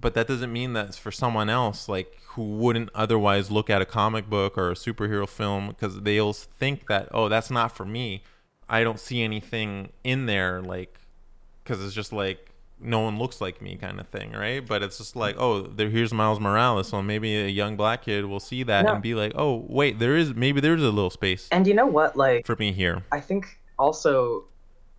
[0.00, 3.84] but that doesn't mean that's for someone else, like who wouldn't otherwise look at a
[3.84, 8.22] comic book or a superhero film because they'll think that oh that's not for me.
[8.68, 10.96] I don't see anything in there like
[11.64, 12.50] because it's just like
[12.82, 14.66] no one looks like me kind of thing, right?
[14.66, 18.24] But it's just like, oh, there here's Miles Morales, so maybe a young black kid
[18.24, 18.94] will see that No.
[18.94, 21.86] and be like, oh, wait, there is maybe there's a little space And you know
[21.86, 22.16] what?
[22.16, 23.02] Like, for me here.
[23.12, 23.46] I think
[23.78, 24.46] also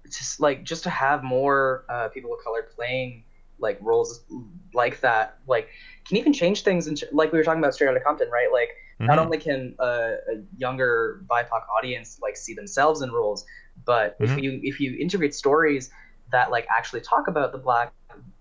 [0.10, 3.24] just like just to have more uh, people of color playing
[3.60, 4.26] like roles
[4.74, 5.70] like that, like
[6.08, 6.88] can even change things.
[6.88, 8.52] And like we were talking about Straight Outta Compton, right?
[8.52, 8.70] Like
[9.00, 9.26] not Mhm.
[9.26, 13.46] only can uh, a younger BIPOC audience like see themselves in roles,
[13.86, 14.26] but Mhm.
[14.38, 15.90] if you if you integrate stories
[16.32, 17.94] that like actually talk about the black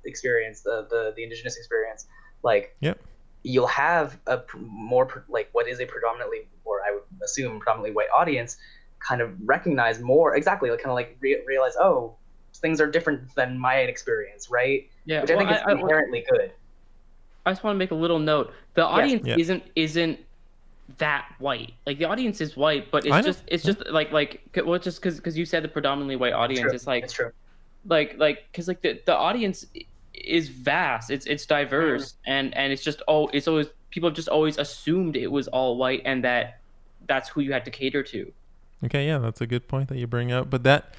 [0.05, 2.07] experience, the the, the indigenous experience,
[2.43, 3.01] like Yep.
[3.43, 8.09] you'll have a more like what is a predominantly or I would assume predominantly white
[8.15, 8.57] audience
[9.01, 12.15] kind of recognize more exactly like kind of like re- realize oh
[12.57, 15.23] things are different than my experience right yeah.
[15.23, 16.53] which I well, think is I, I- inherently good
[17.47, 18.53] I just want to make a little note.
[18.75, 19.37] The audience Yeah.
[19.39, 20.19] isn't isn't
[20.99, 21.73] that white.
[21.87, 24.85] Like the audience is white, but it's just it's just like like c- well, it's
[24.85, 26.61] just because because you said the predominantly white audience.
[26.61, 26.73] True.
[26.75, 27.33] It's like it's true
[27.85, 29.67] like like because like the, the audience
[30.13, 34.29] is vast it's it's diverse and and it's just oh it's always people have just
[34.29, 36.61] always assumed it was all white and that
[37.07, 38.31] that's who you had to cater to
[38.83, 40.49] Okay, yeah, that's a good point that you bring up.
[40.49, 40.95] But that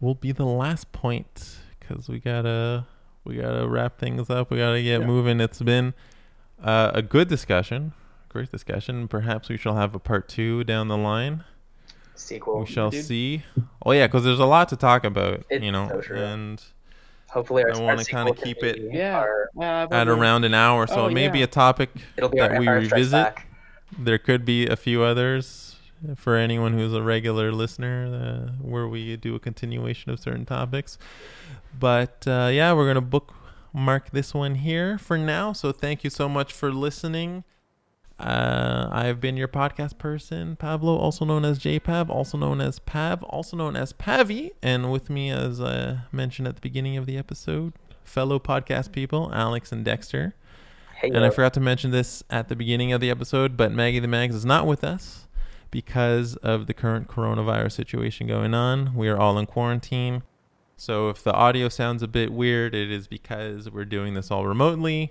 [0.00, 2.86] will be the last point because we gotta
[3.24, 4.50] we gotta wrap things up.
[4.50, 5.06] We gotta get Yeah.
[5.06, 5.40] moving.
[5.40, 5.94] It's been
[6.62, 7.92] uh, a good discussion,
[8.28, 9.08] great discussion.
[9.08, 11.44] Perhaps we shall have a part two down the line.
[12.14, 13.04] Sequel we shall dude.
[13.04, 13.42] see.
[13.84, 16.18] Oh yeah, because there's a lot to talk about, It's you know, so true.
[16.18, 16.62] and
[17.30, 19.18] hopefully our, I wanna kinda keep it- Yeah.
[19.18, 20.86] our- uh, at around an hour.
[20.86, 23.12] So Oh, it may be a topic it'll be our that we Empire revisit.
[23.34, 23.46] Back.
[23.98, 25.76] There could be a few others
[26.16, 30.98] for anyone who's a regular listener uh, where we do a continuation of certain topics.
[31.78, 35.52] But uh, yeah, we're going to bookmark this one here for now.
[35.52, 37.44] So thank you so much for listening.
[38.22, 43.24] Uh, I've been your podcast person, Pablo, also known as JPav, also known as Pav,
[43.24, 44.52] also known as Pavi.
[44.62, 47.72] And with me, as I mentioned at the beginning of the episode,
[48.04, 50.36] fellow podcast people, Alex and Dexter.
[51.00, 53.98] Hey, And I forgot to mention this at the beginning of the episode, but Maggie
[53.98, 55.26] the Mags is not with us
[55.72, 58.94] because of the current coronavirus situation going on.
[58.94, 60.22] We are all in quarantine.
[60.76, 64.46] So if the audio sounds a bit weird, it is because we're doing this all
[64.46, 65.10] remotely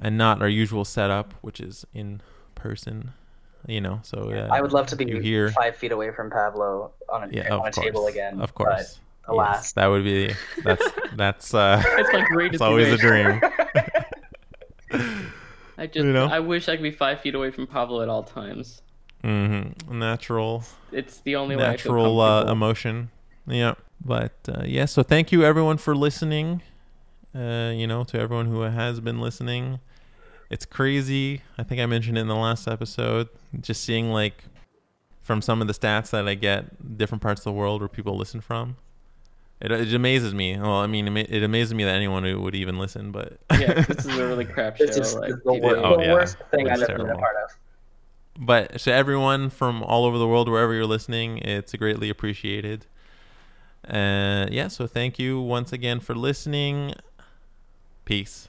[0.00, 2.20] and not our usual setup, which is in
[2.54, 3.12] person.
[3.68, 5.50] You know, so uh, I would love to be here.
[5.50, 8.40] five feet away from Pablo on a, yeah, on of a course, table again.
[8.40, 9.56] Of but course, alas.
[9.58, 10.34] Yes, that would be
[10.64, 10.82] that's
[11.14, 13.38] that's uh, it's my greatest it's always a dream.
[15.78, 16.26] i just You know?
[16.26, 18.82] i wish i could be five feet away from pablo at all times
[19.22, 19.98] Mm-hmm.
[19.98, 21.62] natural It's the only way.
[21.66, 23.10] I feel natural uh, emotion.
[23.46, 23.74] Yeah.
[24.02, 26.62] But uh, yeah, so thank you everyone for listening.
[27.34, 29.80] Uh, you know, to everyone who has been listening.
[30.50, 31.42] It's crazy.
[31.56, 33.28] I think I mentioned it in the last episode.
[33.60, 34.44] Just seeing like
[35.22, 38.16] from some of the stats that I get, different parts of the world where people
[38.16, 38.76] listen from.
[39.60, 40.56] It, it amazes me.
[40.58, 43.12] Well, I mean, it, it amazes me that anyone would would even listen.
[43.12, 44.84] But yeah, this is a really crap show.
[44.84, 46.12] It's just like, the, people- wor- Oh, the yeah.
[46.14, 47.50] worst thing It's I've ever been a part of.
[48.44, 52.86] but to everyone from all over the world, wherever you're listening, it's greatly appreciated.
[53.88, 56.94] Uh, yeah, so thank you once again for listening.
[58.04, 58.48] Peace.